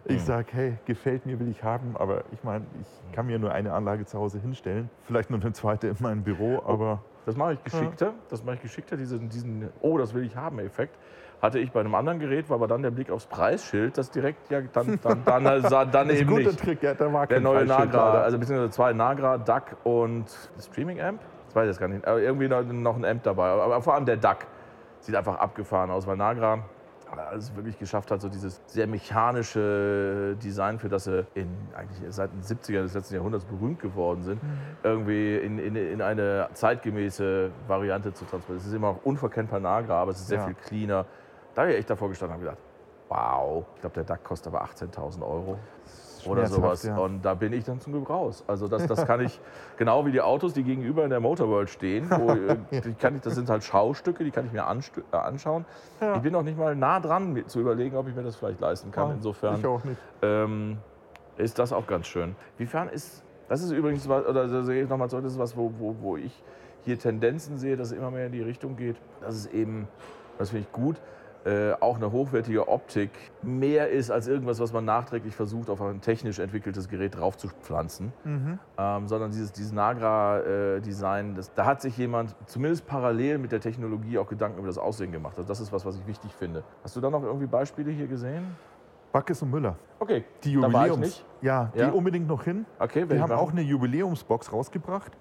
ich 0.04 0.14
Mhm. 0.16 0.18
sage, 0.26 0.46
hey, 0.52 0.78
gefällt 0.84 1.26
mir, 1.26 1.38
will 1.38 1.48
ich 1.48 1.62
haben. 1.62 1.96
Aber 1.96 2.24
ich 2.32 2.42
meine, 2.42 2.64
ich 2.80 3.14
kann 3.14 3.26
mir 3.26 3.38
nur 3.38 3.52
eine 3.52 3.72
Anlage 3.72 4.04
zu 4.04 4.18
Hause 4.18 4.38
hinstellen. 4.40 4.90
Vielleicht 5.04 5.30
noch 5.30 5.40
eine 5.40 5.52
zweite 5.52 5.88
in 5.88 5.96
meinem 6.00 6.22
Büro, 6.22 6.62
aber 6.66 7.00
Das 7.24 7.36
mache 7.36 7.52
ich 7.52 7.62
geschickter. 7.62 8.14
Das 8.30 8.42
mache 8.42 8.56
ich 8.56 8.62
geschickter, 8.62 8.96
diesen, 8.96 9.28
diesen 9.28 9.68
Oh, 9.80 9.96
das 9.98 10.12
will 10.12 10.24
ich 10.24 10.34
haben 10.34 10.58
Effekt. 10.58 10.96
Hatte 11.40 11.58
ich 11.60 11.70
bei 11.72 11.80
einem 11.80 11.94
anderen 11.94 12.18
Gerät, 12.18 12.48
war 12.50 12.56
aber 12.56 12.66
dann 12.68 12.82
der 12.82 12.90
Blick 12.92 13.10
aufs 13.10 13.26
Preisschild, 13.26 13.96
das 13.98 14.10
direkt 14.10 14.48
ja 14.50 14.60
dann, 14.72 14.98
dann, 15.02 15.22
dann, 15.24 15.44
dann, 15.44 15.62
dann 15.90 15.90
das 16.08 16.18
eben 16.18 16.28
guter 16.28 16.42
nicht. 16.50 16.60
Trick. 16.60 16.82
Ja, 16.82 16.94
da 16.94 17.12
war 17.12 17.26
Der 17.28 17.40
neue 17.40 17.64
Nagra, 17.64 18.22
also 18.22 18.38
beziehungsweise 18.38 18.70
zwei 18.70 18.92
Nagra, 18.92 19.38
DAC 19.38 19.76
und 19.84 20.24
Streaming 20.60 21.00
Amp. 21.00 21.20
Das 21.46 21.54
weiß 21.56 21.64
ich 21.64 21.68
jetzt 21.70 21.80
gar 21.80 21.88
nicht. 21.88 22.06
Aber 22.06 22.20
irgendwie 22.20 22.48
noch, 22.48 22.62
noch 22.64 22.96
ein 22.96 23.04
Amp 23.04 23.22
dabei. 23.24 23.48
Aber 23.50 23.82
vor 23.82 23.94
allem 23.94 24.06
der 24.06 24.16
DAC 24.16 24.46
sieht 25.02 25.14
einfach 25.14 25.38
abgefahren 25.38 25.90
aus, 25.90 26.06
weil 26.06 26.16
Nagra 26.16 26.64
es 27.36 27.54
wirklich 27.54 27.78
geschafft 27.78 28.10
hat, 28.10 28.22
so 28.22 28.30
dieses 28.30 28.58
sehr 28.66 28.86
mechanische 28.86 30.34
Design, 30.42 30.78
für 30.78 30.88
das 30.88 31.04
sie 31.04 31.26
in, 31.34 31.46
eigentlich 31.76 31.98
seit 32.14 32.32
den 32.32 32.40
70ern 32.42 32.82
des 32.84 32.94
letzten 32.94 33.16
Jahrhunderts 33.16 33.44
berühmt 33.44 33.80
geworden 33.80 34.22
sind, 34.22 34.40
irgendwie 34.82 35.36
in, 35.36 35.58
in, 35.58 35.76
in 35.76 36.00
eine 36.00 36.48
zeitgemäße 36.54 37.50
Variante 37.68 38.14
zu 38.14 38.24
transportieren. 38.24 38.60
Es 38.60 38.66
ist 38.66 38.72
immer 38.72 38.92
noch 38.92 39.04
unverkennbar 39.04 39.60
Nagra, 39.60 40.00
aber 40.00 40.12
es 40.12 40.20
ist 40.20 40.28
sehr 40.28 40.38
Ja. 40.38 40.46
viel 40.46 40.54
cleaner. 40.54 41.04
Da 41.54 41.62
habe 41.62 41.72
ich 41.72 41.78
echt 41.80 41.90
davor 41.90 42.08
gestanden 42.08 42.38
und 42.38 42.46
habe 42.46 42.56
gedacht, 42.56 42.68
wow, 43.10 43.64
ich 43.74 43.80
glaube, 43.82 43.94
der 43.94 44.04
DAC 44.04 44.24
kostet 44.24 44.54
aber 44.54 44.64
18.000 44.64 45.20
Euro 45.20 45.58
oder 46.26 46.46
sowas. 46.46 46.82
ja. 46.84 46.96
Und 46.96 47.22
da 47.22 47.34
bin 47.34 47.52
ich 47.52 47.64
dann 47.64 47.80
zum 47.80 47.92
Glück 47.92 48.10
raus. 48.10 48.44
Also 48.46 48.68
das, 48.68 48.86
das 48.86 49.06
kann 49.06 49.20
ich, 49.20 49.40
genau 49.76 50.04
wie 50.06 50.12
die 50.12 50.20
Autos, 50.20 50.52
die 50.54 50.62
gegenüber 50.62 51.04
in 51.04 51.10
der 51.10 51.20
Motorworld 51.20 51.70
stehen, 51.70 52.08
wo, 52.10 52.30
äh, 52.30 52.56
die 52.80 52.94
kann 52.94 53.16
ich, 53.16 53.22
das 53.22 53.34
sind 53.34 53.48
halt 53.48 53.64
Schaustücke, 53.64 54.24
die 54.24 54.30
kann 54.30 54.46
ich 54.46 54.52
mir 54.52 54.60
äh, 54.60 55.16
anschauen. 55.16 55.64
Ja. 56.00 56.16
Ich 56.16 56.22
bin 56.22 56.32
noch 56.32 56.42
nicht 56.42 56.58
mal 56.58 56.74
nah 56.76 57.00
dran, 57.00 57.42
zu 57.46 57.60
überlegen, 57.60 57.96
ob 57.96 58.08
ich 58.08 58.14
mir 58.14 58.22
das 58.22 58.36
vielleicht 58.36 58.60
leisten 58.60 58.90
kann. 58.90 59.10
Ah, 59.10 59.14
Insofern 59.14 59.58
Ich 59.60 59.66
auch 59.66 59.84
nicht. 59.84 59.98
ähm, 60.22 60.78
ist 61.36 61.58
das 61.58 61.72
auch 61.72 61.86
ganz 61.86 62.06
schön. 62.06 62.34
Wiefern 62.58 62.88
ist, 62.88 63.22
das 63.48 63.62
ist 63.62 63.70
übrigens 63.72 64.08
was, 64.08 64.26
oder 64.26 64.46
da 64.48 64.62
sehe 64.62 64.82
ich 64.84 64.88
nochmal 64.88 65.08
zurück, 65.10 65.24
das 65.24 65.32
ist 65.34 65.38
was, 65.38 65.56
wo, 65.56 65.72
wo, 65.78 65.96
wo 66.00 66.16
ich 66.16 66.42
hier 66.84 66.98
Tendenzen 66.98 67.58
sehe, 67.58 67.76
dass 67.76 67.88
es 67.92 67.96
immer 67.98 68.10
mehr 68.10 68.26
in 68.26 68.32
die 68.32 68.42
Richtung 68.42 68.76
geht, 68.76 68.96
dass 69.20 69.34
es 69.34 69.46
eben, 69.46 69.88
das 70.38 70.50
finde 70.50 70.66
ich 70.66 70.72
gut, 70.72 70.96
äh, 71.44 71.72
auch 71.80 71.96
eine 71.96 72.12
hochwertige 72.12 72.68
Optik 72.68 73.10
mehr 73.42 73.88
ist 73.90 74.10
als 74.10 74.28
irgendwas, 74.28 74.60
was 74.60 74.72
man 74.72 74.84
nachträglich 74.84 75.34
versucht, 75.34 75.70
auf 75.70 75.80
ein 75.82 76.00
technisch 76.00 76.38
entwickeltes 76.38 76.88
Gerät 76.88 77.16
draufzupflanzen. 77.16 78.12
Mhm. 78.24 78.58
Ähm, 78.78 79.08
sondern 79.08 79.30
dieses, 79.30 79.52
dieses 79.52 79.72
Nagra-Design, 79.72 81.34
das, 81.34 81.52
da 81.54 81.64
hat 81.66 81.80
sich 81.80 81.96
jemand 81.96 82.34
zumindest 82.46 82.86
parallel 82.86 83.38
mit 83.38 83.52
der 83.52 83.60
Technologie 83.60 84.18
auch 84.18 84.28
Gedanken 84.28 84.58
über 84.58 84.66
das 84.68 84.78
Aussehen 84.78 85.12
gemacht. 85.12 85.34
Also 85.36 85.48
das 85.48 85.60
ist 85.60 85.72
was, 85.72 85.84
was 85.84 85.96
ich 85.96 86.06
wichtig 86.06 86.32
finde. 86.34 86.62
Hast 86.82 86.96
du 86.96 87.00
da 87.00 87.10
noch 87.10 87.22
irgendwie 87.22 87.46
Beispiele 87.46 87.90
hier 87.90 88.06
gesehen? 88.06 88.44
Backes 89.12 89.42
und 89.42 89.50
Müller. 89.50 89.76
Okay, 89.98 90.24
Die 90.42 90.54
da 90.54 90.62
war 90.72 90.86
ich 90.86 90.92
Jubiläums. 90.92 91.00
nicht. 91.00 91.24
Ja, 91.42 91.70
Ja. 91.74 91.86
die 91.86 91.92
unbedingt 91.96 92.26
noch 92.28 92.44
hin. 92.44 92.64
Okay, 92.78 93.04
ich 93.06 93.10
haben 93.20 93.28
machen. 93.28 93.32
auch 93.32 93.50
eine 93.52 93.60
Jubiläumsbox 93.60 94.52
rausgebracht. 94.52 95.12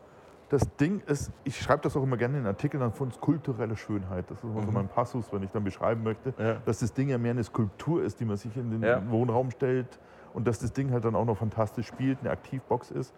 Das 0.52 0.76
Ding 0.76 1.00
ist, 1.08 1.32
ich 1.46 1.58
schreibe 1.62 1.82
das 1.84 1.96
auch 1.96 2.04
immer 2.04 2.18
gerne 2.18 2.38
in 2.38 2.46
Artikeln 2.46 2.84
an 2.84 2.92
von 2.92 3.08
uns, 3.08 3.18
kulturelle 3.22 3.78
Schönheit. 3.78 4.30
Das 4.30 4.40
ist 4.40 4.44
immer 4.44 4.62
so 4.62 4.68
Mhm. 4.68 4.74
mein 4.74 4.88
Passus, 4.90 5.32
wenn 5.32 5.44
ich 5.44 5.50
dann 5.52 5.64
beschreiben 5.64 6.04
möchte, 6.04 6.34
Ja. 6.38 6.56
dass 6.66 6.80
das 6.80 6.94
Ding 6.94 7.08
ja 7.08 7.18
mehr 7.18 7.32
eine 7.32 7.44
Skulptur 7.46 8.04
ist, 8.04 8.20
die 8.20 8.26
man 8.26 8.36
sich 8.36 8.56
in 8.58 8.70
den 8.70 8.84
Ja. 8.84 9.02
Wohnraum 9.10 9.50
stellt 9.52 9.98
und 10.34 10.46
dass 10.46 10.60
das 10.60 10.74
Ding 10.74 10.92
halt 10.92 11.06
dann 11.06 11.16
auch 11.16 11.24
noch 11.24 11.38
fantastisch 11.38 11.88
spielt, 11.88 12.20
eine 12.20 12.32
Aktivbox 12.32 12.92
ist. 12.92 13.14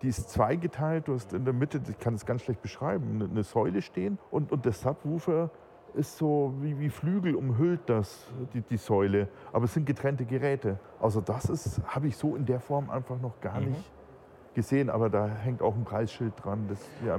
Die 0.00 0.08
ist 0.08 0.30
zweigeteilt, 0.30 1.08
du 1.08 1.12
hast 1.14 1.34
in 1.34 1.44
der 1.44 1.52
Mitte, 1.52 1.78
ich 1.90 1.98
kann 1.98 2.14
es 2.14 2.24
ganz 2.24 2.40
schlecht 2.42 2.62
beschreiben, 2.62 3.16
eine- 3.16 3.24
eine 3.30 3.42
Säule 3.42 3.82
stehen 3.82 4.18
und, 4.30 4.50
und 4.50 4.64
der 4.64 4.72
Subwoofer 4.72 5.50
ist 5.92 6.16
so 6.16 6.54
wie, 6.62 6.78
wie 6.78 6.88
Flügel 6.88 7.34
umhüllt 7.34 7.80
das, 7.86 8.28
die, 8.54 8.62
die 8.62 8.76
Säule. 8.78 9.28
Aber 9.52 9.66
es 9.66 9.74
sind 9.74 9.84
getrennte 9.84 10.24
Geräte. 10.24 10.78
Also 11.00 11.20
das 11.20 11.50
ist, 11.50 11.82
habe 11.86 12.06
ich 12.06 12.16
so 12.16 12.34
in 12.34 12.46
der 12.46 12.60
Form 12.60 12.88
einfach 12.88 13.20
noch 13.20 13.38
gar 13.42 13.60
Mhm. 13.60 13.68
nicht 13.72 13.90
gesehen. 14.58 14.90
Aber 14.90 15.08
da 15.08 15.26
hängt 15.26 15.62
auch 15.62 15.74
ein 15.74 15.84
Preisschild 15.84 16.32
dran. 16.42 16.68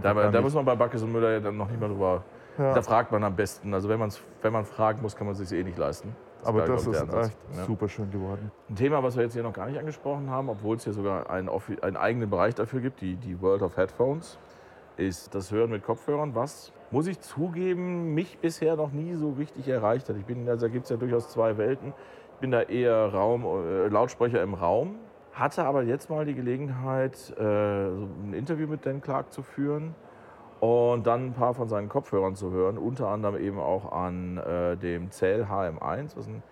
Da, 0.01 0.13
da 0.29 0.41
muss 0.41 0.53
man 0.53 0.65
bei 0.65 0.75
Backes 0.75 1.01
und 1.01 1.11
Müller 1.11 1.31
ja 1.31 1.39
dann 1.39 1.57
noch 1.57 1.69
nicht 1.69 1.79
mal 1.79 1.89
drüber 1.89 2.23
Ja. 2.57 2.73
Da 2.73 2.81
fragt 2.81 3.11
man 3.11 3.23
am 3.23 3.35
besten. 3.35 3.73
Also 3.73 3.87
wenn, 3.87 3.99
man's, 3.99 4.21
wenn 4.41 4.51
man 4.51 4.65
fragen 4.65 5.01
muss, 5.01 5.15
kann 5.15 5.25
man 5.25 5.35
es 5.35 5.47
sich 5.47 5.57
eh 5.57 5.63
nicht 5.63 5.77
leisten. 5.77 6.13
Das 6.39 6.47
Aber 6.49 6.61
das 6.65 6.85
ist 6.85 7.01
echt 7.01 7.13
ja. 7.55 7.65
super 7.65 7.87
schön 7.87 8.11
geworden. 8.11 8.51
Ein 8.69 8.75
Thema, 8.75 9.01
was 9.01 9.15
wir 9.15 9.23
jetzt 9.23 9.33
hier 9.33 9.43
noch 9.43 9.53
gar 9.53 9.67
nicht 9.67 9.79
angesprochen 9.79 10.29
haben, 10.29 10.49
obwohl 10.49 10.75
es 10.75 10.83
hier 10.83 10.93
sogar 10.93 11.29
einen, 11.29 11.49
einen 11.81 11.97
eigenen 11.97 12.29
Bereich 12.29 12.55
dafür 12.55 12.81
gibt, 12.81 13.01
die, 13.01 13.15
die 13.15 13.41
World 13.41 13.61
of 13.61 13.77
Headphones, 13.77 14.37
ist 14.97 15.33
das 15.33 15.51
Hören 15.51 15.71
mit 15.71 15.83
Kopfhörern, 15.83 16.35
was, 16.35 16.71
muss 16.91 17.07
ich 17.07 17.19
zugeben, 17.21 18.13
mich 18.13 18.39
bisher 18.39 18.75
noch 18.75 18.91
nie 18.91 19.13
so 19.15 19.31
richtig 19.31 19.67
erreicht 19.67 20.09
hat. 20.09 20.17
Ich 20.17 20.25
bin, 20.25 20.47
also 20.49 20.67
da 20.67 20.71
gibt 20.71 20.85
es 20.85 20.89
ja 20.89 20.97
durchaus 20.97 21.29
zwei 21.29 21.57
Welten. 21.57 21.93
Ich 22.35 22.39
bin 22.41 22.51
da 22.51 22.61
eher 22.61 23.13
Raum, 23.13 23.45
äh, 23.45 23.87
Lautsprecher 23.87 24.41
im 24.41 24.53
Raum, 24.53 24.95
hatte 25.39 25.63
aber 25.63 25.83
jetzt 25.83 26.09
mal 26.09 26.25
die 26.25 26.35
Gelegenheit, 26.35 27.33
äh, 27.39 27.43
ein 27.43 28.33
Interview 28.33 28.67
mit 28.67 28.85
Dan 28.85 29.01
Clark 29.01 29.31
zu 29.31 29.41
führen 29.41 29.95
und 30.59 31.07
dann 31.07 31.27
ein 31.27 31.33
paar 31.33 31.53
von 31.53 31.69
seinen 31.69 31.87
Kopfhörern 31.87 32.35
zu 32.35 32.51
hören, 32.51 32.77
unter 32.77 33.07
anderem 33.07 33.41
eben 33.41 33.59
auch 33.59 33.91
an 33.93 34.37
äh, 34.37 34.75
dem 34.75 35.11
Cell 35.11 35.45
HM1, 35.49 36.17
was 36.17 36.27
ein 36.27 36.43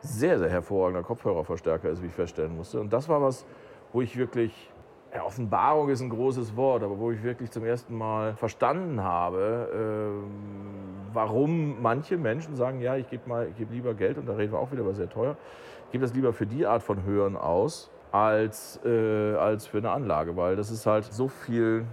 sehr, 0.00 0.38
sehr 0.38 0.48
hervorragender 0.48 1.02
Kopfhörerverstärker 1.02 1.90
ist, 1.90 2.02
wie 2.02 2.06
ich 2.06 2.14
feststellen 2.14 2.56
musste. 2.56 2.80
Und 2.80 2.92
das 2.92 3.08
war 3.08 3.20
was, 3.20 3.44
wo 3.92 4.00
ich 4.00 4.16
wirklich, 4.16 4.72
ja, 5.14 5.22
Offenbarung 5.24 5.90
ist 5.90 6.00
ein 6.00 6.08
großes 6.08 6.56
Wort, 6.56 6.82
aber 6.82 6.98
wo 6.98 7.12
ich 7.12 7.22
wirklich 7.22 7.50
zum 7.50 7.66
ersten 7.66 7.96
Mal 7.96 8.34
verstanden 8.34 9.02
habe, 9.02 9.68
äh, 9.70 11.14
warum 11.14 11.82
manche 11.82 12.16
Menschen 12.16 12.56
sagen, 12.56 12.80
ja, 12.80 12.96
ich 12.96 13.10
gebe 13.10 13.52
geb 13.58 13.70
lieber 13.70 13.92
Geld, 13.92 14.16
und 14.16 14.26
da 14.26 14.32
reden 14.32 14.52
wir 14.52 14.58
auch 14.58 14.72
wieder 14.72 14.80
über 14.80 14.94
sehr 14.94 15.10
teuer, 15.10 15.36
ich 15.84 15.92
gebe 15.92 16.02
das 16.02 16.14
lieber 16.14 16.32
für 16.32 16.46
die 16.46 16.64
Art 16.64 16.82
von 16.82 17.04
Hören 17.04 17.36
aus, 17.36 17.90
als, 18.12 18.78
äh, 18.84 19.34
als 19.34 19.66
für 19.66 19.78
eine 19.78 19.90
Anlage, 19.90 20.36
weil 20.36 20.54
das 20.54 20.70
ist 20.70 20.86
halt 20.86 21.04
so 21.04 21.28
viel 21.28 21.84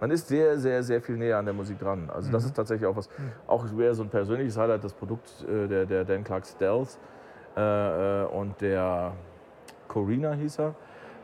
man 0.00 0.10
ist 0.10 0.28
sehr, 0.28 0.58
sehr, 0.58 0.82
sehr 0.82 1.00
viel 1.00 1.16
näher 1.16 1.38
an 1.38 1.46
der 1.46 1.54
Musik 1.54 1.78
dran. 1.78 2.10
Also 2.12 2.30
das 2.30 2.42
mhm. 2.42 2.48
ist 2.48 2.54
tatsächlich 2.56 2.86
auch 2.86 2.94
was, 2.94 3.08
mhm. 3.08 3.32
auch 3.46 3.64
wäre 3.74 3.94
so 3.94 4.02
ein 4.02 4.10
persönliches 4.10 4.58
Highlight, 4.58 4.84
das 4.84 4.92
Produkt 4.92 5.30
äh, 5.48 5.66
der, 5.66 5.86
der 5.86 6.04
Dan 6.04 6.22
Clark 6.22 6.44
Stealth 6.44 6.98
äh, 7.56 8.22
äh, 8.22 8.26
und 8.26 8.60
der 8.60 9.12
Corina 9.88 10.32
hieß 10.32 10.58
er. 10.58 10.74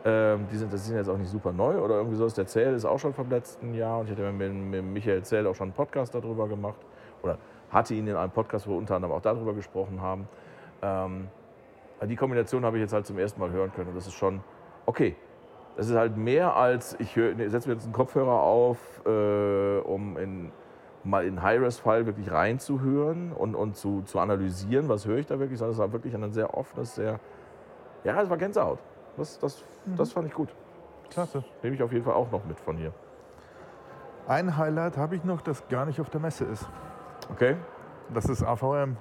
Ähm, 0.03 0.47
die, 0.51 0.57
sind, 0.57 0.73
die 0.73 0.79
sind 0.79 0.97
jetzt 0.97 1.11
auch 1.11 1.19
nicht 1.19 1.29
super 1.31 1.53
neu 1.53 1.77
oder 1.79 1.97
irgendwie 1.97 2.17
so. 2.17 2.27
Der 2.29 2.47
Zell 2.47 2.75
ist 2.75 2.87
auch 2.87 2.99
schon 2.99 3.13
vom 3.13 3.29
letzten 3.29 3.75
Jahr 3.75 3.99
und 3.99 4.07
ich 4.07 4.13
hatte 4.13 4.33
mit, 4.33 4.51
mit 4.51 4.83
Michael 4.83 5.23
Zell 5.25 5.47
auch 5.47 5.55
schon 5.55 5.67
einen 5.67 5.75
Podcast 5.75 6.15
darüber 6.15 6.49
gemacht 6.49 6.81
oder 7.23 7.37
hatte 7.71 7.93
ihn 7.95 8.07
in 8.07 8.17
einem 8.17 8.33
Podcast, 8.33 8.67
wo 8.67 8.71
wir 8.71 8.79
unter 8.79 8.95
anderem 8.97 9.15
auch 9.15 9.21
darüber 9.21 9.53
gesprochen 9.53 10.01
haben. 10.01 10.27
Ähm, 10.81 11.29
die 12.07 12.17
Kombination 12.17 12.65
habe 12.65 12.79
ich 12.79 12.83
jetzt 12.83 12.93
halt 12.93 13.07
zum 13.07 13.19
ersten 13.19 13.41
Mal 13.41 13.51
hören 13.51 13.73
können 13.73 13.89
und 13.89 13.95
das 13.95 14.07
ist 14.07 14.15
schon 14.15 14.41
okay. 14.87 15.17
Das 15.77 15.89
ist 15.89 15.97
halt 15.97 16.17
mehr 16.17 16.57
als, 16.57 16.97
ich 16.99 17.13
setze 17.13 17.69
mir 17.69 17.75
jetzt 17.75 17.85
einen 17.85 17.93
Kopfhörer 17.93 18.43
auf, 18.43 18.79
äh, 19.07 19.79
um 19.79 20.17
in, 20.17 20.53
mal 21.05 21.25
in 21.25 21.43
High-Res-File 21.43 22.07
wirklich 22.07 22.31
reinzuhören 22.31 23.33
und, 23.33 23.55
und 23.55 23.77
zu, 23.77 24.03
zu 24.03 24.19
analysieren, 24.19 24.89
was 24.89 25.07
höre 25.07 25.19
ich 25.19 25.27
da 25.27 25.39
wirklich, 25.39 25.59
sondern 25.59 25.73
es 25.73 25.79
war 25.79 25.93
wirklich 25.93 26.15
ein 26.15 26.33
sehr 26.33 26.55
offenes, 26.57 26.95
sehr, 26.95 27.21
ja, 28.05 28.21
es 28.21 28.29
war 28.29 28.37
Gänsehaut. 28.37 28.79
Das, 29.17 29.39
das, 29.39 29.65
mhm. 29.87 29.97
das 29.97 30.13
fand 30.13 30.27
ich 30.27 30.35
gut. 30.35 30.49
Klasse. 31.11 31.45
Nehme 31.63 31.77
ich 31.77 31.83
auf 31.83 31.93
jeden 31.93 32.05
Fall 32.05 32.15
auch 32.15 32.31
noch 32.31 32.45
mit 32.45 32.59
von 32.61 32.77
hier. 32.77 32.93
Ein 34.27 34.57
Highlight 34.57 34.97
habe 34.97 35.17
ich 35.17 35.25
noch, 35.25 35.41
das 35.41 35.67
gar 35.69 35.87
nicht 35.87 36.01
auf 36.01 36.11
der 36.11 36.21
Messe 36.21 36.45
ist. 36.45 36.69
Okay. 37.31 37.57
Das 38.13 38.27
ist 38.27 38.43
AVM. 38.43 38.97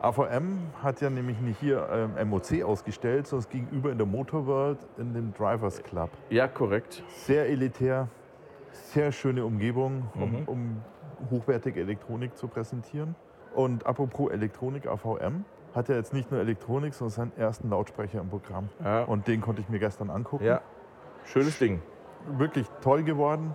AVM 0.00 0.58
hat 0.82 1.00
ja 1.00 1.10
nämlich 1.10 1.40
nicht 1.40 1.60
hier 1.60 1.88
ähm, 1.90 2.28
MOC 2.28 2.62
ausgestellt, 2.62 3.26
sondern 3.26 3.50
gegenüber 3.50 3.90
in 3.90 3.98
der 3.98 4.06
Motorworld 4.06 4.78
in 4.96 5.12
dem 5.12 5.32
Drivers 5.34 5.82
Club. 5.82 6.10
Ja, 6.30 6.46
korrekt. 6.46 7.02
Sehr 7.08 7.48
elitär, 7.48 8.08
sehr 8.72 9.12
schöne 9.12 9.44
Umgebung, 9.44 10.04
um, 10.14 10.30
mhm. 10.30 10.44
um 10.46 10.82
hochwertige 11.30 11.80
Elektronik 11.80 12.36
zu 12.36 12.48
präsentieren. 12.48 13.16
Und 13.54 13.86
apropos 13.86 14.30
Elektronik, 14.30 14.86
AVM 14.86 15.44
hat 15.74 15.88
ja 15.88 15.96
jetzt 15.96 16.12
nicht 16.12 16.30
nur 16.30 16.40
Elektronik, 16.40 16.94
sondern 16.94 17.12
seinen 17.12 17.36
ersten 17.36 17.70
Lautsprecher 17.70 18.20
im 18.20 18.28
Programm. 18.28 18.68
Ja. 18.84 19.04
Und 19.04 19.26
den 19.26 19.40
konnte 19.40 19.60
ich 19.60 19.68
mir 19.68 19.78
gestern 19.78 20.10
angucken. 20.10 20.44
Ja, 20.44 20.60
schönes 21.24 21.58
Ding. 21.58 21.82
Wirklich 22.36 22.66
toll 22.82 23.02
geworden. 23.02 23.54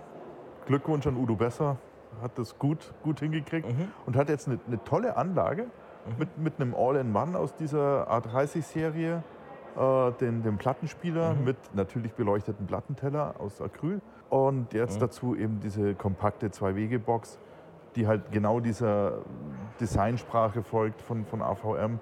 Glückwunsch 0.66 1.06
an 1.08 1.18
Udo 1.18 1.36
Besser, 1.36 1.78
hat 2.22 2.38
das 2.38 2.58
gut, 2.58 2.94
gut 3.04 3.20
hingekriegt 3.20 3.70
mhm. 3.70 3.92
und 4.06 4.16
hat 4.16 4.30
jetzt 4.30 4.48
eine, 4.48 4.60
eine 4.68 4.84
tolle 4.84 5.18
Anlage 5.18 5.68
mhm. 6.06 6.14
mit, 6.18 6.38
mit 6.38 6.54
einem 6.60 6.76
All-in-One 6.76 7.38
aus 7.38 7.56
dieser 7.56 8.10
A30-Serie, 8.12 9.24
äh, 9.76 10.12
den, 10.20 10.44
den 10.44 10.58
Plattenspieler 10.58 11.34
mhm. 11.34 11.44
mit 11.46 11.58
natürlich 11.74 12.14
beleuchteten 12.14 12.68
Plattenteller 12.68 13.36
aus 13.40 13.62
Acryl 13.62 14.02
und 14.30 14.74
jetzt 14.74 14.96
mhm. 14.96 15.02
dazu 15.02 15.36
eben 15.36 15.60
diese 15.60 15.96
kompakte 15.96 16.52
Zwei-Wege-Box, 16.52 17.40
die 17.96 18.08
halt 18.08 18.32
genau 18.32 18.60
dieser 18.60 19.20
Designsprache 19.80 20.64
folgt 20.64 21.02
von, 21.02 21.26
von 21.26 21.42
AVM. 21.42 22.00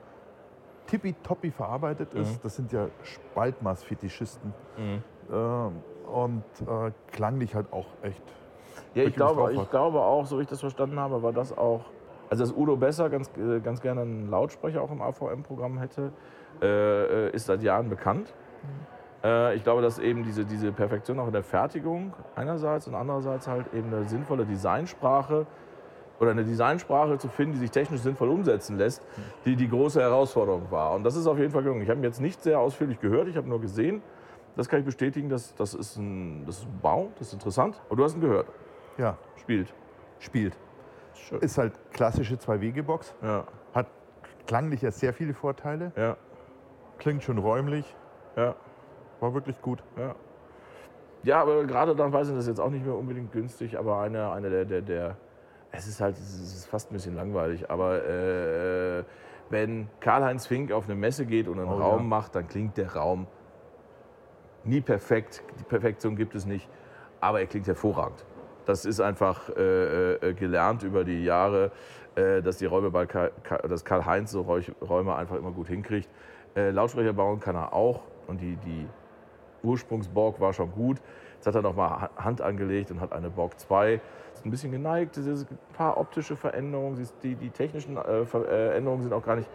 Tippitoppi 0.88 1.52
verarbeitet 1.52 2.14
ist. 2.14 2.34
Mhm. 2.34 2.40
Das 2.44 2.56
sind 2.56 2.72
ja 2.72 2.88
Spaltmaß-Fetischisten. 3.04 4.54
Mhm. 4.78 5.04
Äh, 5.30 6.10
und 6.10 6.44
äh, 6.62 6.92
klanglich 7.12 7.56
halt 7.56 7.72
auch 7.72 7.88
echt. 8.02 8.24
Ja, 8.94 9.04
ich 9.04 9.16
glaube, 9.16 9.54
ich 9.54 9.70
glaube 9.70 10.02
auch, 10.02 10.26
so 10.26 10.38
wie 10.38 10.44
ich 10.44 10.50
das 10.50 10.60
verstanden 10.60 11.00
habe, 11.00 11.24
war 11.24 11.32
das 11.32 11.58
auch 11.58 11.86
also 12.32 12.46
dass 12.46 12.56
Udo 12.56 12.78
Besser 12.78 13.10
ganz, 13.10 13.30
äh, 13.38 13.60
ganz 13.60 13.82
gerne 13.82 14.02
einen 14.02 14.32
Lautsprecher 14.32 14.82
auch 14.82 14.90
im 14.90 15.02
AVM-Programm 15.02 15.78
hätte, 15.80 16.14
äh, 16.62 17.28
äh, 17.28 17.36
ist 17.36 17.48
seit 17.48 17.62
Jahren 17.62 17.90
bekannt. 17.90 18.34
Mhm. 18.64 19.28
Äh, 19.28 19.56
ich 19.56 19.64
glaube, 19.64 19.82
dass 19.82 20.00
eben 20.00 20.24
diese, 20.24 20.46
diese 20.46 20.72
Perfektion 20.72 21.20
auch 21.20 21.28
in 21.28 21.34
der 21.34 21.44
Fertigung 21.44 22.14
einerseits 22.36 22.88
und 22.88 22.96
andererseits 22.96 23.50
halt 23.50 23.74
eben 23.74 23.94
eine 23.94 24.08
sinnvolle 24.08 24.46
Designsprache 24.46 25.46
oder 26.22 26.32
eine 26.32 26.46
Designsprache 26.46 27.18
zu 27.18 27.28
finden, 27.28 27.56
die 27.56 27.60
sich 27.60 27.72
technisch 27.72 28.00
sinnvoll 28.00 28.30
umsetzen 28.30 28.78
lässt, 28.78 29.02
mhm. 29.02 29.22
die 29.44 29.56
die 29.58 29.68
große 29.68 30.00
Herausforderung 30.00 30.72
war. 30.72 30.94
Und 30.94 31.04
das 31.04 31.18
ist 31.18 31.28
auf 31.28 31.38
jeden 31.38 31.52
Fall 31.52 31.64
gelungen. 31.64 31.82
Ich 31.82 31.90
habe 31.90 32.00
ihn 32.00 32.06
jetzt 32.06 32.22
nicht 32.22 32.42
sehr 32.42 32.62
ausführlich 32.62 33.02
gehört, 33.02 33.28
ich 33.28 33.36
habe 33.36 33.50
nur 33.50 33.60
gesehen. 33.60 34.02
Das 34.56 34.70
kann 34.70 34.80
ich 34.80 34.86
bestätigen, 34.86 35.28
dass, 35.28 35.54
das, 35.56 35.74
ist 35.74 35.98
ein, 35.98 36.46
das 36.46 36.60
ist 36.60 36.66
ein 36.66 36.80
Bau, 36.82 37.10
das 37.20 37.28
ist 37.28 37.34
interessant. 37.34 37.82
Und 37.90 37.98
du 37.98 38.06
hast 38.06 38.16
ihn 38.16 38.22
gehört. 38.22 38.48
Ja. 38.98 39.18
Spielt. 39.36 39.74
Spielt. 40.20 40.56
Schön. 41.28 41.40
Ist 41.40 41.58
halt 41.58 41.74
klassische 41.94 42.38
Zwei-Wege-Box. 42.38 43.16
Ja. 43.22 43.46
Hat 43.74 43.88
klanglich 44.48 44.82
ja 44.82 44.92
sehr 44.92 45.14
viele 45.14 45.34
Vorteile. 45.34 45.92
Ja. 45.96 46.18
Klingt 46.98 47.24
schon 47.24 47.38
räumlich. 47.38 47.96
Ja. 48.36 48.56
War 49.20 49.34
wirklich 49.34 49.62
gut. 49.62 49.84
Ja. 49.98 50.16
Ja, 51.24 51.42
aber 51.42 51.66
gerade 51.66 51.96
dann 51.96 52.12
weiß 52.12 52.30
ich 52.30 52.36
das 52.36 52.48
jetzt 52.48 52.60
auch 52.60 52.72
nicht 52.72 52.86
mehr 52.86 52.96
unbedingt 52.96 53.32
günstig, 53.32 53.78
aber 53.78 54.00
eine, 54.00 54.32
eine 54.32 54.50
der, 54.50 54.66
der, 54.66 54.82
der 54.82 55.18
es 55.72 55.88
ist 55.88 56.02
halt, 56.02 56.18
es 56.18 56.40
ist 56.42 56.66
fast 56.66 56.92
ein 56.92 56.94
bisschen 56.94 57.16
langweilig, 57.16 57.70
aber 57.70 58.04
äh, 58.06 59.04
wenn 59.50 59.88
Karl-Heinz 60.00 60.48
Fink 60.48 60.72
auf 60.72 60.86
eine 60.86 60.96
Messe 60.96 61.26
geht 61.26 61.48
und 61.48 61.60
einen 61.60 61.70
oh, 61.70 61.78
Raum 61.78 62.00
ja. 62.00 62.08
macht, 62.08 62.36
dann 62.36 62.48
klingt 62.48 62.78
der 62.78 62.96
Raum 62.96 63.28
nie 64.64 64.82
perfekt. 64.82 65.44
Die 65.60 65.64
Perfektion 65.64 66.16
gibt 66.16 66.36
es 66.36 66.46
nicht, 66.46 66.68
aber 67.20 67.40
er 67.40 67.48
klingt 67.48 67.68
hervorragend. 67.68 68.26
Das 68.72 68.86
ist 68.86 69.02
einfach 69.02 69.50
äh, 69.50 70.14
äh, 70.14 70.34
gelernt 70.34 70.84
über 70.84 71.04
die 71.04 71.26
Jahre, 71.26 71.72
äh, 72.16 72.42
dass 72.42 72.56
die 72.56 72.66
Räume 72.66 72.90
bei 72.90 73.06
Karl, 73.06 73.34
dass 73.68 73.84
Karl-Heinz 73.84 74.32
so 74.32 74.44
Räume 74.44 75.14
einfach 75.14 75.36
immer 75.36 75.52
gut 75.52 75.68
hinkriegt. 75.68 76.08
Äh, 76.56 76.70
Lautsprecher 76.70 77.12
bauen 77.12 77.42
kann 77.42 77.54
er 77.58 77.74
auch 77.74 78.00
und 78.28 78.40
die, 78.40 78.56
die 78.56 78.88
Ursprungsborg 79.62 80.40
war 80.40 80.54
schon 80.54 80.72
gut. 80.72 81.02
Jetzt 81.36 81.48
hat 81.48 81.56
er 81.56 81.64
noch 81.64 81.76
mal 81.76 82.12
Hand 82.16 82.40
angelegt 82.40 82.92
und 82.92 83.02
hat 83.02 83.12
eine 83.12 83.30
Borg 83.30 83.60
2. 83.60 84.00
Ist 84.34 84.46
ein 84.46 84.52
bisschen 84.52 84.72
geneigt, 84.72 85.18
es 85.18 85.26
sind 85.26 85.52
ein 85.52 85.58
paar 85.74 85.98
optische 85.98 86.38
Veränderungen. 86.38 87.06
Die, 87.24 87.36
die 87.36 87.50
technischen 87.50 87.98
äh, 87.98 88.24
Veränderungen 88.24 89.02
sind 89.02 89.12
auch 89.12 89.26
gar 89.26 89.36
nicht 89.36 89.50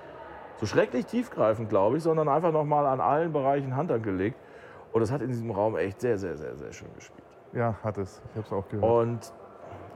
so 0.59 0.67
schrecklich 0.67 1.07
tiefgreifend, 1.07 1.71
glaube 1.71 1.97
ich, 1.97 2.03
sondern 2.03 2.29
einfach 2.29 2.53
noch 2.53 2.65
mal 2.65 2.85
an 2.85 3.01
allen 3.01 3.33
Bereichen 3.33 3.77
Hand 3.77 3.91
angelegt. 3.91 4.37
Und 4.93 5.01
das 5.01 5.11
hat 5.11 5.23
in 5.23 5.29
diesem 5.29 5.51
Raum 5.53 5.75
echt 5.79 6.03
sehr, 6.03 6.19
sehr, 6.19 6.37
sehr, 6.37 6.55
sehr 6.55 6.75
schön 6.75 6.93
gespielt. 6.95 7.26
Ja, 7.53 7.75
hat 7.83 7.99
es. 7.99 8.23
Ich 8.31 8.37
habe 8.37 8.47
es 8.47 8.53
auch 8.53 8.69
gehört. 8.69 8.91
Und 8.91 9.33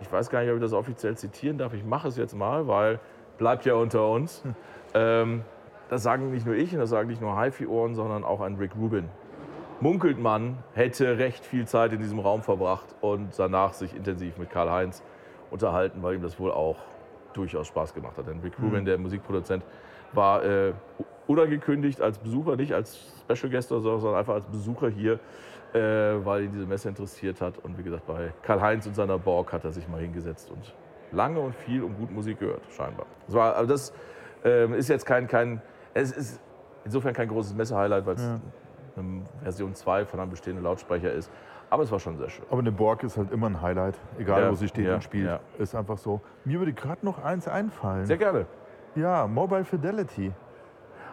ich 0.01 0.11
weiß 0.11 0.31
gar 0.31 0.41
nicht, 0.41 0.51
ob 0.51 0.57
ich 0.57 0.63
das 0.63 0.73
offiziell 0.73 1.17
zitieren 1.17 1.59
darf. 1.59 1.75
Ich 1.75 1.85
mache 1.85 2.09
es 2.09 2.17
jetzt 2.17 2.35
mal, 2.35 2.67
weil 2.67 3.01
bleibt 3.39 3.65
ja 3.65 3.75
unter 3.75 4.09
uns. 4.09 4.43
Hm. 4.45 4.55
Ähm, 4.95 5.43
das 5.89 6.03
sagen 6.03 6.31
nicht 6.31 6.47
nur 6.47 6.55
ich 6.55 6.73
und 6.73 6.79
das 6.79 6.91
sagen 6.91 7.09
nicht 7.09 7.21
nur 7.21 7.41
HiFi-Ohren, 7.41 7.95
sondern 7.95 8.23
auch 8.23 8.41
ein 8.41 8.57
Rick 8.57 8.77
Rubin. 8.77 9.09
Munkelt 9.81 10.19
man, 10.19 10.59
hätte 10.75 11.19
recht 11.19 11.45
viel 11.45 11.67
Zeit 11.67 11.93
in 11.93 12.01
diesem 12.01 12.19
Raum 12.19 12.43
verbracht 12.43 12.95
und 13.01 13.37
danach 13.39 13.73
sich 13.73 13.97
intensiv 13.97 14.37
mit 14.37 14.51
Karl-Heinz 14.51 15.03
unterhalten, 15.51 16.03
weil 16.03 16.15
ihm 16.15 16.23
das 16.23 16.39
wohl 16.39 16.53
auch 16.53 16.77
durchaus 17.33 17.67
Spaß 17.67 17.95
gemacht 17.95 18.17
hat. 18.19 18.29
Denn 18.29 18.41
Rick 18.41 18.57
hm. 18.59 18.67
Rubin, 18.67 18.85
der 18.85 18.99
Musikproduzent, 18.99 19.65
war 20.13 20.45
äh, 20.45 20.73
unangekündigt 21.27 22.01
als 22.01 22.19
Besucher, 22.19 22.57
nicht 22.57 22.73
als 22.73 22.99
Special 23.23 23.51
Guest 23.51 23.73
oder 23.73 23.81
so, 23.81 23.99
sondern 23.99 24.19
einfach 24.19 24.35
als 24.35 24.47
Besucher 24.47 24.89
hier 24.89 25.19
äh, 25.75 26.25
weil 26.25 26.45
ihn 26.45 26.53
diese 26.53 26.67
Messe 26.67 26.89
interessiert 26.89 27.41
hat. 27.41 27.59
Und 27.59 27.79
wie 27.79 27.83
gesagt, 27.83 28.07
bei 28.07 28.33
Karl-Heinz 28.43 28.87
und 28.87 28.95
seiner 28.95 29.19
Borg 29.19 29.53
hat 29.53 29.65
er 29.65 29.73
sich 29.73 29.89
mal 29.89 30.01
hingesetzt 30.01 30.51
und 30.51 30.75
lange 31.13 31.41
und 31.41 31.55
viel 31.55 31.83
und 31.83 31.97
gut 31.97 32.11
Musik 32.11 32.39
gehört, 32.41 32.63
scheinbar. 32.71 33.07
Das, 33.27 33.35
war, 33.35 33.57
also 33.57 33.71
das 33.71 33.93
äh, 34.45 34.67
ist 34.77 34.89
jetzt 34.89 35.07
kein, 35.07 35.27
kein, 35.27 35.61
es 35.95 36.13
ist 36.13 36.41
insofern 36.85 37.13
kein 37.15 37.29
großes 37.29 37.55
Messe-Highlight, 37.55 38.07
weil 38.07 38.15
es 38.15 38.23
ja. 38.23 38.41
eine 38.97 39.23
Version 39.43 39.75
2 39.75 40.07
von 40.07 40.21
einem 40.21 40.31
bestehenden 40.31 40.65
Lautsprecher 40.65 41.13
ist. 41.13 41.31
Aber 41.69 41.85
es 41.85 41.93
war 41.93 42.01
schon 42.01 42.17
sehr 42.17 42.29
schön. 42.29 42.45
Aber 42.51 42.61
eine 42.61 42.73
Borg 42.73 43.05
ist 43.05 43.17
halt 43.17 43.31
immer 43.31 43.47
ein 43.47 43.63
Highlight, 43.63 43.97
egal 44.19 44.43
Ja, 44.43 44.51
wo 44.51 44.55
sie 44.55 44.67
steht 44.67 44.87
ja, 44.87 44.95
und 44.97 45.05
spielt. 45.05 45.27
ja. 45.27 45.41
Ist 45.59 45.75
einfach 45.75 45.99
so. 45.99 46.21
Mir 46.45 46.59
würde 46.59 46.73
gerade 46.73 47.05
noch 47.05 47.23
eins 47.23 47.47
einfallen. 47.47 48.07
Sehr 48.07 48.17
gerne. 48.17 48.47
ja, 48.97 49.27
Mobile 49.29 49.65
Fidelity. 49.65 50.33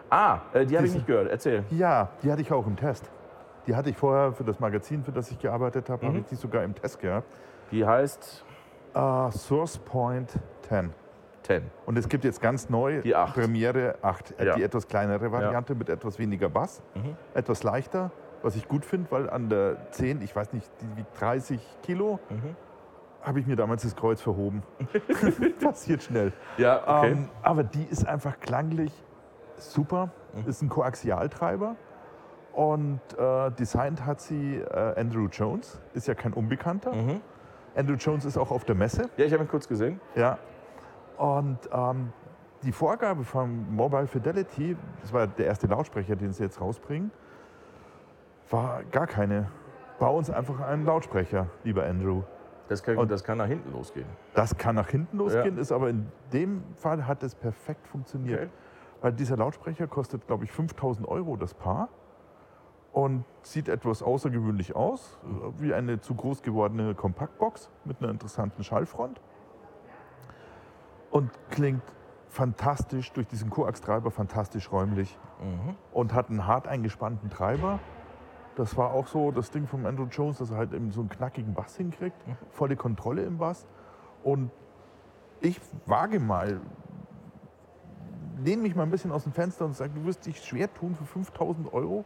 Ah, 0.10 0.40
äh, 0.54 0.66
die 0.66 0.76
habe 0.78 0.88
ich 0.88 0.94
nicht 0.94 1.06
gehört. 1.06 1.30
Erzähl. 1.30 1.64
Ja, 1.70 2.10
die 2.24 2.32
hatte 2.32 2.42
ich 2.42 2.52
auch 2.52 2.66
im 2.66 2.76
Test. 2.76 3.12
Die 3.68 3.76
hatte 3.76 3.90
ich 3.90 3.98
vorher 3.98 4.32
für 4.32 4.44
das 4.46 4.60
Magazin, 4.60 5.04
für 5.04 5.12
das 5.12 5.30
ich 5.30 5.38
gearbeitet 5.40 5.90
habe, 5.90 6.04
Mhm. 6.06 6.10
habe 6.10 6.20
ich 6.20 6.26
die 6.26 6.36
sogar 6.36 6.64
im 6.64 6.74
Test 6.74 7.00
gehabt. 7.00 7.28
Die 7.72 7.86
heißt 7.86 8.46
Äh, 8.94 9.32
Source 9.32 9.78
Point 9.78 10.32
10. 10.68 10.92
10. 11.44 11.64
Und 11.86 11.98
es 11.98 12.10
gibt 12.10 12.24
jetzt 12.24 12.42
ganz 12.42 12.70
neu 12.70 13.02
Die 13.02 13.14
acht. 13.16 13.36
Premiere 13.36 13.96
8, 14.02 14.34
äh, 14.40 14.46
Ja. 14.48 14.56
die 14.56 14.64
etwas 14.64 14.88
kleinere 14.88 15.32
Variante 15.32 15.76
mit 15.76 15.90
etwas 15.90 16.18
weniger 16.18 16.50
Bass, 16.50 16.82
Mhm. 16.96 17.16
etwas 17.36 17.62
leichter, 17.64 18.10
was 18.42 18.56
ich 18.56 18.68
gut 18.68 18.86
finde, 18.86 19.12
weil 19.12 19.30
an 19.30 19.50
der 19.50 19.92
10, 19.92 20.22
ich 20.22 20.36
weiß 20.36 20.54
nicht, 20.54 20.68
die 20.82 20.98
wiegt 20.98 21.20
30 21.22 21.62
Kilo, 21.84 22.20
Mhm. 22.30 22.56
habe 23.22 23.40
ich 23.40 23.46
mir 23.46 23.56
damals 23.58 23.84
das 23.84 23.96
Kreuz 23.96 24.22
verhoben. 24.22 24.64
Passiert 25.60 26.02
schnell. 26.04 26.32
Ja, 26.58 26.82
okay. 26.82 27.12
Ähm, 27.12 27.30
aber 27.44 27.64
die 27.64 27.84
ist 27.84 28.08
einfach 28.08 28.40
klanglich 28.40 28.92
super, 29.58 30.10
Mhm. 30.34 30.50
ist 30.50 30.62
ein 30.64 30.70
Koaxialtreiber. 30.70 31.76
Und 32.58 33.00
äh, 33.20 33.52
designt 33.52 34.04
hat 34.04 34.20
sie 34.20 34.56
äh, 34.56 35.00
Andrew 35.00 35.28
Jones, 35.28 35.80
ist 35.94 36.08
ja 36.08 36.16
kein 36.16 36.34
Unbekannter. 36.34 36.92
mhm. 36.92 37.22
Andrew 37.76 37.94
Jones 37.94 38.26
ist 38.26 38.36
auch 38.36 38.50
auf 38.50 38.66
der 38.66 38.74
Messe. 38.74 39.12
Ja, 39.16 39.26
ich 39.26 39.32
habe 39.34 39.44
ihn 39.44 39.48
kurz 39.48 39.68
gesehen. 39.68 40.02
Ja. 40.16 40.40
Und 41.18 41.60
ähm, 41.72 42.12
die 42.64 42.72
Vorgabe 42.72 43.24
von 43.26 43.72
Mobile 43.76 44.08
Fidelity, 44.08 44.76
das 45.02 45.14
war 45.14 45.28
der 45.28 45.46
erste 45.46 45.68
Lautsprecher, 45.68 46.16
den 46.16 46.34
sie 46.34 46.42
jetzt 46.42 46.60
rausbringen, 46.60 47.12
war 48.50 48.82
gar 48.86 49.06
keine. 49.06 49.52
Bau 50.00 50.18
uns 50.18 50.32
einfach 50.32 50.60
einen 50.62 50.84
Lautsprecher, 50.84 51.46
lieber 51.64 51.86
Andrew. 51.86 52.24
Das 52.70 52.82
kann, 52.82 52.98
Und- 52.98 53.12
das 53.12 53.24
kann 53.24 53.38
nach 53.38 53.46
hinten 53.46 53.72
losgehen. 53.72 54.08
Das 54.34 54.58
kann 54.58 54.74
nach 54.74 54.90
hinten 54.90 55.16
losgehen, 55.20 55.60
ist 55.60 55.72
aber 55.72 55.90
in 55.92 56.08
dem 56.34 56.64
Fall 56.78 57.06
hat 57.06 57.22
es 57.22 57.36
perfekt 57.36 57.86
funktioniert. 57.88 58.40
Okay. 58.46 58.50
Weil 59.02 59.14
dieser 59.14 59.38
Lautsprecher 59.38 59.86
kostet, 59.86 60.26
glaube 60.26 60.46
ich, 60.46 60.52
5000 60.52 61.08
Euro 61.08 61.36
das 61.36 61.54
Paar 61.54 61.90
und 62.98 63.26
sieht 63.44 63.70
etwas 63.70 64.02
außergewöhnlich 64.02 64.76
aus, 64.76 65.20
wie 65.60 65.72
eine 65.72 66.02
zu 66.02 66.16
groß 66.16 66.42
gewordene 66.42 66.96
Kompaktbox 66.96 67.70
mit 67.86 68.02
einer 68.02 68.10
interessanten 68.10 68.64
Schallfront 68.64 69.22
und 71.12 71.30
klingt 71.52 71.84
fantastisch 72.30 73.12
durch 73.12 73.28
diesen 73.28 73.52
Koax-Treiber, 73.52 74.10
fantastisch 74.10 74.72
räumlich 74.72 75.16
Mhm. 75.40 75.76
und 75.94 76.16
hat 76.16 76.32
einen 76.32 76.48
hart 76.48 76.68
eingespannten 76.68 77.30
Treiber. 77.30 77.78
Das 78.56 78.76
war 78.76 78.92
auch 78.94 79.06
so 79.06 79.30
das 79.30 79.52
Ding 79.52 79.68
von 79.68 79.86
Andrew 79.86 80.08
Jones, 80.10 80.40
dass 80.40 80.50
er 80.50 80.58
halt 80.58 80.74
eben 80.74 80.90
so 80.90 81.02
einen 81.02 81.10
knackigen 81.10 81.54
Bass 81.54 81.78
hinkriegt, 81.78 82.18
volle 82.50 82.76
Kontrolle 82.76 83.22
im 83.22 83.38
Bass. 83.38 83.68
Und 84.24 84.50
ich 85.40 85.62
wage 85.86 86.20
mal, 86.20 86.60
lehne 88.44 88.64
mich 88.64 88.76
mal 88.76 88.82
ein 88.84 88.90
bisschen 88.90 89.12
aus 89.12 89.22
dem 89.22 89.34
Fenster 89.34 89.66
und 89.66 89.76
sage, 89.76 89.94
du 89.94 90.04
wirst 90.06 90.26
dich 90.26 90.44
schwer 90.44 90.74
tun, 90.74 90.96
für 90.96 91.06
5000 91.06 91.72
Euro 91.72 92.04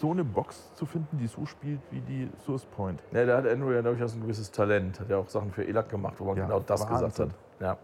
so 0.00 0.10
eine 0.10 0.24
Box 0.24 0.72
zu 0.74 0.86
finden, 0.86 1.18
die 1.18 1.26
so 1.26 1.46
spielt 1.46 1.80
wie 1.90 2.00
die 2.00 2.30
Source 2.44 2.64
Point. 2.64 3.00
Ja, 3.12 3.24
da 3.24 3.38
hat 3.38 3.46
Andrew 3.46 3.72
ja 3.72 3.82
durchaus 3.82 4.14
ein 4.14 4.20
gewisses 4.22 4.50
Talent. 4.50 5.00
Hat 5.00 5.08
ja 5.08 5.18
auch 5.18 5.28
Sachen 5.28 5.50
für 5.50 5.66
ELAC 5.66 5.88
gemacht, 5.88 6.14
wo 6.18 6.24
man 6.24 6.36
Ja, 6.36 6.46
genau 6.46 6.60
das 6.60 6.86
gesagt 6.86 7.02
Wahnsinn. 7.02 7.28
hat. 7.28 7.34
Ja. 7.60 7.76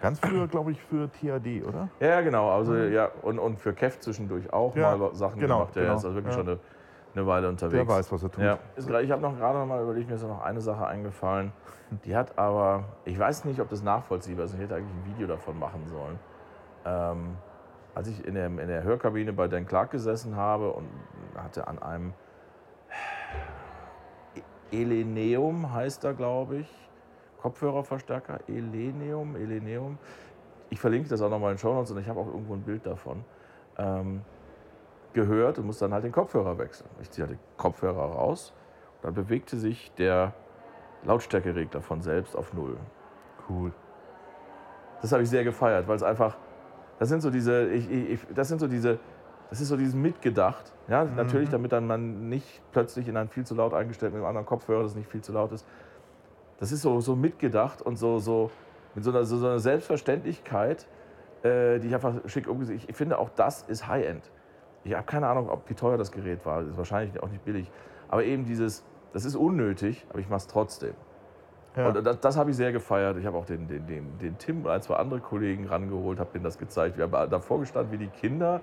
Ganz 0.00 0.18
früher, 0.18 0.48
glaube 0.48 0.72
ich, 0.72 0.80
für 0.82 1.10
TAD, 1.12 1.62
oder? 1.66 1.88
Ja, 2.00 2.22
genau. 2.22 2.50
Also, 2.50 2.74
ja, 2.74 3.10
und, 3.22 3.38
und 3.38 3.60
für 3.60 3.74
Kev 3.74 3.98
zwischendurch 4.00 4.50
auch 4.50 4.74
Ja, 4.74 4.96
mal 4.96 5.14
Sachen 5.14 5.40
genau, 5.40 5.58
gemacht. 5.58 5.76
Der 5.76 5.82
genau, 5.82 5.96
ist 5.96 6.04
also 6.04 6.14
wirklich 6.14 6.34
ja. 6.34 6.38
schon 6.40 6.48
eine, 6.48 6.58
eine 7.14 7.26
Weile 7.26 7.48
unterwegs. 7.50 7.86
Wer 7.86 7.96
weiß, 7.96 8.10
was 8.10 8.22
er 8.22 8.30
tut. 8.30 8.42
Ja. 8.42 8.58
Ich 9.00 9.10
habe 9.10 9.20
noch 9.20 9.36
gerade 9.36 9.58
noch 9.58 9.66
mal 9.66 9.82
überlegt, 9.82 10.08
mir 10.08 10.14
ist 10.14 10.22
noch 10.22 10.40
eine 10.42 10.62
Sache 10.62 10.86
eingefallen. 10.86 11.52
Die 12.04 12.16
hat 12.16 12.38
aber, 12.38 12.84
ich 13.04 13.18
weiß 13.18 13.44
nicht, 13.44 13.60
ob 13.60 13.68
das 13.68 13.82
nachvollziehbar 13.82 14.46
ist. 14.46 14.54
Ich 14.54 14.60
hätte 14.60 14.76
eigentlich 14.76 14.94
ein 14.94 15.14
Video 15.14 15.26
davon 15.26 15.58
machen 15.58 15.86
sollen. 15.86 16.18
Ähm, 16.86 17.36
als 17.94 18.08
ich 18.08 18.24
in 18.24 18.34
der, 18.34 18.46
in 18.46 18.68
der 18.68 18.82
Hörkabine 18.84 19.32
bei 19.32 19.48
Dan 19.48 19.66
Clark 19.66 19.90
gesessen 19.90 20.36
habe 20.36 20.70
und 20.70 20.86
hatte 21.42 21.66
an 21.66 21.78
einem 21.80 22.14
Eleneum, 24.72 25.72
heißt 25.72 26.04
er, 26.04 26.14
glaube 26.14 26.58
ich, 26.58 26.88
Kopfhörerverstärker, 27.40 28.40
Eleneum, 28.48 29.36
Eleneum. 29.36 29.98
Ich 30.68 30.78
verlinke 30.78 31.08
das 31.08 31.22
auch 31.22 31.30
nochmal 31.30 31.52
in 31.52 31.56
den 31.56 31.60
Show 31.60 31.74
Notes 31.74 31.90
und 31.90 31.98
ich 31.98 32.08
habe 32.08 32.20
auch 32.20 32.26
irgendwo 32.26 32.54
ein 32.54 32.62
Bild 32.62 32.86
davon. 32.86 33.24
Ähm, 33.78 34.22
gehört 35.12 35.58
und 35.58 35.66
musste 35.66 35.86
dann 35.86 35.94
halt 35.94 36.04
den 36.04 36.12
Kopfhörer 36.12 36.58
wechseln. 36.58 36.88
Ich 37.00 37.10
ziehe 37.10 37.26
halt 37.26 37.36
den 37.36 37.42
Kopfhörer 37.56 38.12
raus 38.12 38.52
und 38.96 39.04
dann 39.04 39.14
bewegte 39.14 39.56
sich 39.56 39.92
der 39.94 40.34
Lautstärkeregler 41.04 41.80
von 41.80 42.02
selbst 42.02 42.36
auf 42.36 42.52
Null. 42.52 42.76
Cool. 43.48 43.72
Das 45.00 45.12
habe 45.12 45.22
ich 45.22 45.30
sehr 45.30 45.44
gefeiert, 45.44 45.88
weil 45.88 45.96
es 45.96 46.02
einfach, 46.02 46.36
das 46.98 47.08
sind 47.08 47.22
so 47.22 47.30
diese, 47.30 47.70
ich, 47.70 47.90
ich, 47.90 48.26
das 48.34 48.48
sind 48.48 48.60
so 48.60 48.68
diese, 48.68 48.98
das 49.50 49.60
ist 49.60 49.68
so 49.68 49.76
dieses 49.76 49.94
Mitgedacht. 49.94 50.72
Ja, 50.88 51.04
natürlich, 51.04 51.50
damit 51.50 51.72
dann 51.72 51.86
man 51.86 52.28
nicht 52.28 52.62
plötzlich 52.72 53.08
in 53.08 53.16
einen 53.16 53.28
viel 53.28 53.44
zu 53.44 53.54
laut 53.54 53.74
eingestellten 53.74 54.16
mit 54.16 54.24
einem 54.24 54.28
anderen 54.28 54.46
Kopfhörer, 54.46 54.82
das 54.82 54.94
nicht 54.94 55.10
viel 55.10 55.22
zu 55.22 55.32
laut 55.32 55.52
ist. 55.52 55.66
Das 56.58 56.72
ist 56.72 56.82
so, 56.82 57.00
so 57.00 57.16
mitgedacht 57.16 57.82
und 57.82 57.96
so, 57.96 58.18
so 58.18 58.50
mit 58.94 59.04
so 59.04 59.10
einer, 59.10 59.24
so, 59.24 59.38
so 59.38 59.46
einer 59.46 59.58
Selbstverständlichkeit, 59.58 60.86
äh, 61.42 61.78
die 61.78 61.88
ich 61.88 61.94
einfach 61.94 62.14
schick 62.26 62.48
umgesetzt. 62.48 62.84
Ich 62.88 62.96
finde 62.96 63.18
auch 63.18 63.30
das 63.30 63.62
ist 63.62 63.86
High-End. 63.86 64.30
Ich 64.84 64.94
habe 64.94 65.04
keine 65.04 65.26
Ahnung, 65.26 65.48
ob 65.50 65.68
wie 65.68 65.74
teuer 65.74 65.98
das 65.98 66.12
Gerät 66.12 66.44
war. 66.46 66.60
Das 66.60 66.70
ist 66.70 66.76
wahrscheinlich 66.76 67.22
auch 67.22 67.28
nicht 67.28 67.44
billig. 67.44 67.70
Aber 68.08 68.24
eben 68.24 68.44
dieses, 68.44 68.84
das 69.12 69.24
ist 69.24 69.36
unnötig, 69.36 70.06
aber 70.10 70.20
ich 70.20 70.28
mache 70.28 70.38
es 70.38 70.46
trotzdem. 70.46 70.94
Ja. 71.76 71.88
Und 71.88 72.04
das, 72.04 72.18
das 72.20 72.36
habe 72.36 72.50
ich 72.50 72.56
sehr 72.56 72.72
gefeiert. 72.72 73.16
Ich 73.18 73.26
habe 73.26 73.36
auch 73.36 73.44
den, 73.44 73.68
den, 73.68 73.86
den, 73.86 74.18
den 74.18 74.38
Tim 74.38 74.64
und 74.64 74.70
ein, 74.70 74.82
zwei 74.82 74.96
andere 74.96 75.20
Kollegen 75.20 75.66
rangeholt, 75.66 76.18
habe 76.18 76.30
denen 76.32 76.44
das 76.44 76.58
gezeigt. 76.58 76.96
Wir 76.96 77.08
haben 77.08 77.30
davor 77.30 77.60
gestanden 77.60 77.92
wie 77.92 78.04
die 78.04 78.08
Kinder 78.08 78.60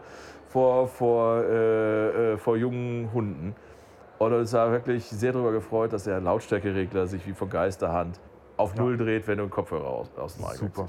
vor, 0.47 0.87
vor, 0.87 1.43
äh, 1.43 2.33
äh, 2.33 2.37
vor 2.37 2.57
jungen 2.57 3.11
Hunden. 3.13 3.55
Und 4.17 4.33
uns 4.33 4.51
war 4.53 4.71
wirklich 4.71 5.05
sehr 5.05 5.31
darüber 5.31 5.51
gefreut, 5.51 5.93
dass 5.93 6.05
der 6.05 6.19
Lautstärkeregler 6.19 7.07
sich 7.07 7.25
wie 7.27 7.33
von 7.33 7.49
Geisterhand 7.49 8.19
auf 8.57 8.75
Ja. 8.75 8.81
Null 8.81 8.97
dreht, 8.97 9.27
wenn 9.27 9.37
du 9.37 9.43
einen 9.43 9.51
Kopfhörer 9.51 9.87
aus, 9.87 10.11
aus 10.17 10.35
dem 10.35 10.45
Mic 10.45 10.55
Super. 10.55 10.87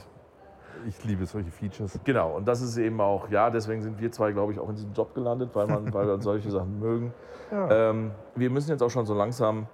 Ich 0.87 1.05
liebe 1.05 1.27
solche 1.27 1.51
Features. 1.51 1.99
Genau, 2.05 2.37
und 2.37 2.47
das 2.47 2.61
ist 2.63 2.77
eben 2.79 3.01
auch, 3.01 3.29
ja, 3.31 3.51
deswegen 3.51 3.83
sind 3.83 4.01
wir 4.01 4.13
zwei, 4.13 4.33
glaube 4.33 4.53
ich, 4.53 4.61
auch 4.61 4.69
in 4.69 4.77
diesem 4.77 4.93
Job 4.93 5.13
gelandet, 5.13 5.51
weil, 5.53 5.67
man, 5.67 5.93
weil 5.93 6.07
wir 6.07 6.21
solche 6.21 6.51
Sachen 6.51 6.79
mögen. 6.79 7.13
Ja. 7.51 7.91
Ähm, 7.91 8.13
wir 8.37 8.49
müssen 8.49 8.71
jetzt 8.71 8.83
auch 8.83 8.91
schon 8.91 9.05
so 9.05 9.15
langsam 9.15 9.67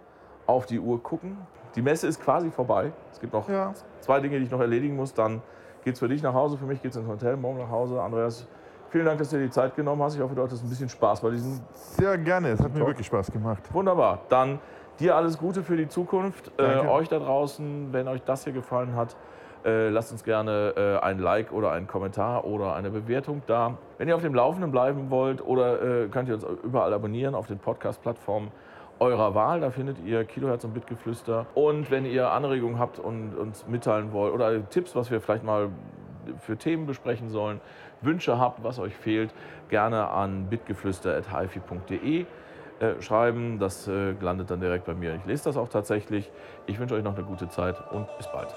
auf 0.46 0.66
die 0.66 0.78
Uhr 0.80 1.02
gucken. 1.02 1.36
Die 1.74 1.82
Messe 1.82 2.06
ist 2.06 2.22
quasi 2.22 2.50
vorbei. 2.50 2.92
Es 3.12 3.20
gibt 3.20 3.32
noch 3.32 3.48
Ja. 3.48 3.72
zwei 4.00 4.20
Dinge, 4.20 4.38
die 4.38 4.44
ich 4.44 4.50
noch 4.50 4.60
erledigen 4.60 4.96
muss. 4.96 5.12
Dann 5.14 5.42
geht 5.84 5.94
es 5.94 6.00
für 6.00 6.08
dich 6.08 6.22
nach 6.22 6.34
Hause, 6.34 6.56
für 6.56 6.66
mich 6.66 6.80
geht 6.80 6.92
es 6.92 6.96
ins 6.96 7.08
Hotel, 7.08 7.36
morgen 7.36 7.58
nach 7.58 7.70
Hause. 7.70 8.00
Andreas, 8.00 8.46
vielen 8.90 9.04
Dank, 9.06 9.18
dass 9.18 9.30
du 9.30 9.36
dir 9.38 9.44
die 9.44 9.50
Zeit 9.50 9.74
genommen 9.74 10.02
hast. 10.02 10.14
Ich 10.14 10.20
hoffe, 10.22 10.34
du 10.34 10.42
hattest 10.42 10.64
ein 10.64 10.68
bisschen 10.68 10.88
Spaß 10.88 11.20
bei 11.20 11.30
diesem. 11.30 11.60
Sehr 11.72 12.16
gerne, 12.18 12.48
es 12.50 12.60
hat 12.60 12.72
mir 12.72 12.78
Top. 12.80 12.88
wirklich 12.88 13.06
Spaß 13.06 13.30
gemacht. 13.32 13.62
Wunderbar. 13.72 14.20
Dann 14.28 14.60
dir 15.00 15.16
alles 15.16 15.36
Gute 15.38 15.62
für 15.62 15.76
die 15.76 15.88
Zukunft. 15.88 16.52
Äh, 16.58 16.86
euch 16.86 17.08
da 17.08 17.18
draußen, 17.18 17.92
wenn 17.92 18.06
euch 18.08 18.22
das 18.22 18.44
hier 18.44 18.52
gefallen 18.52 18.94
hat, 18.94 19.16
äh, 19.64 19.88
lasst 19.88 20.12
uns 20.12 20.22
gerne 20.22 20.74
äh, 20.76 21.04
ein 21.04 21.18
Like 21.18 21.50
oder 21.52 21.72
einen 21.72 21.86
Kommentar 21.88 22.44
oder 22.44 22.74
eine 22.74 22.90
Bewertung 22.90 23.42
da. 23.46 23.76
Wenn 23.98 24.08
ihr 24.08 24.14
auf 24.14 24.22
dem 24.22 24.34
Laufenden 24.34 24.70
bleiben 24.70 25.10
wollt, 25.10 25.44
oder 25.44 26.04
äh, 26.04 26.08
könnt 26.08 26.28
ihr 26.28 26.34
uns 26.34 26.46
überall 26.62 26.92
abonnieren 26.92 27.34
auf 27.34 27.46
den 27.46 27.58
Podcast-Plattformen 27.58 28.52
eurer 28.98 29.34
Wahl. 29.34 29.60
Da 29.60 29.70
findet 29.70 29.98
ihr 30.04 30.24
Kilohertz 30.24 30.64
und 30.64 30.74
Bitgeflüster. 30.74 31.46
Und 31.54 31.90
wenn 31.90 32.04
ihr 32.04 32.30
Anregungen 32.30 32.78
habt 32.78 32.98
und 32.98 33.34
uns 33.36 33.66
mitteilen 33.66 34.12
wollt 34.12 34.32
oder 34.32 34.68
Tipps, 34.68 34.94
was 34.94 35.10
wir 35.10 35.20
vielleicht 35.20 35.44
mal 35.44 35.70
für 36.38 36.56
Themen 36.56 36.86
besprechen 36.86 37.28
sollen, 37.28 37.60
Wünsche 38.00 38.38
habt, 38.38 38.62
was 38.62 38.78
euch 38.78 38.94
fehlt, 38.94 39.34
gerne 39.68 40.08
an 40.08 40.46
bitgeflüster.hifi.de 40.48 42.26
äh, 42.80 43.00
schreiben. 43.00 43.58
Das 43.58 43.88
äh, 43.88 44.12
landet 44.20 44.50
dann 44.50 44.60
direkt 44.60 44.84
bei 44.84 44.94
mir. 44.94 45.14
Ich 45.14 45.24
lese 45.24 45.44
das 45.44 45.56
auch 45.56 45.68
tatsächlich. 45.68 46.30
Ich 46.66 46.78
wünsche 46.78 46.94
euch 46.94 47.04
noch 47.04 47.16
eine 47.16 47.24
gute 47.24 47.48
Zeit 47.48 47.76
und 47.92 48.06
bis 48.16 48.26
bald. 48.28 48.54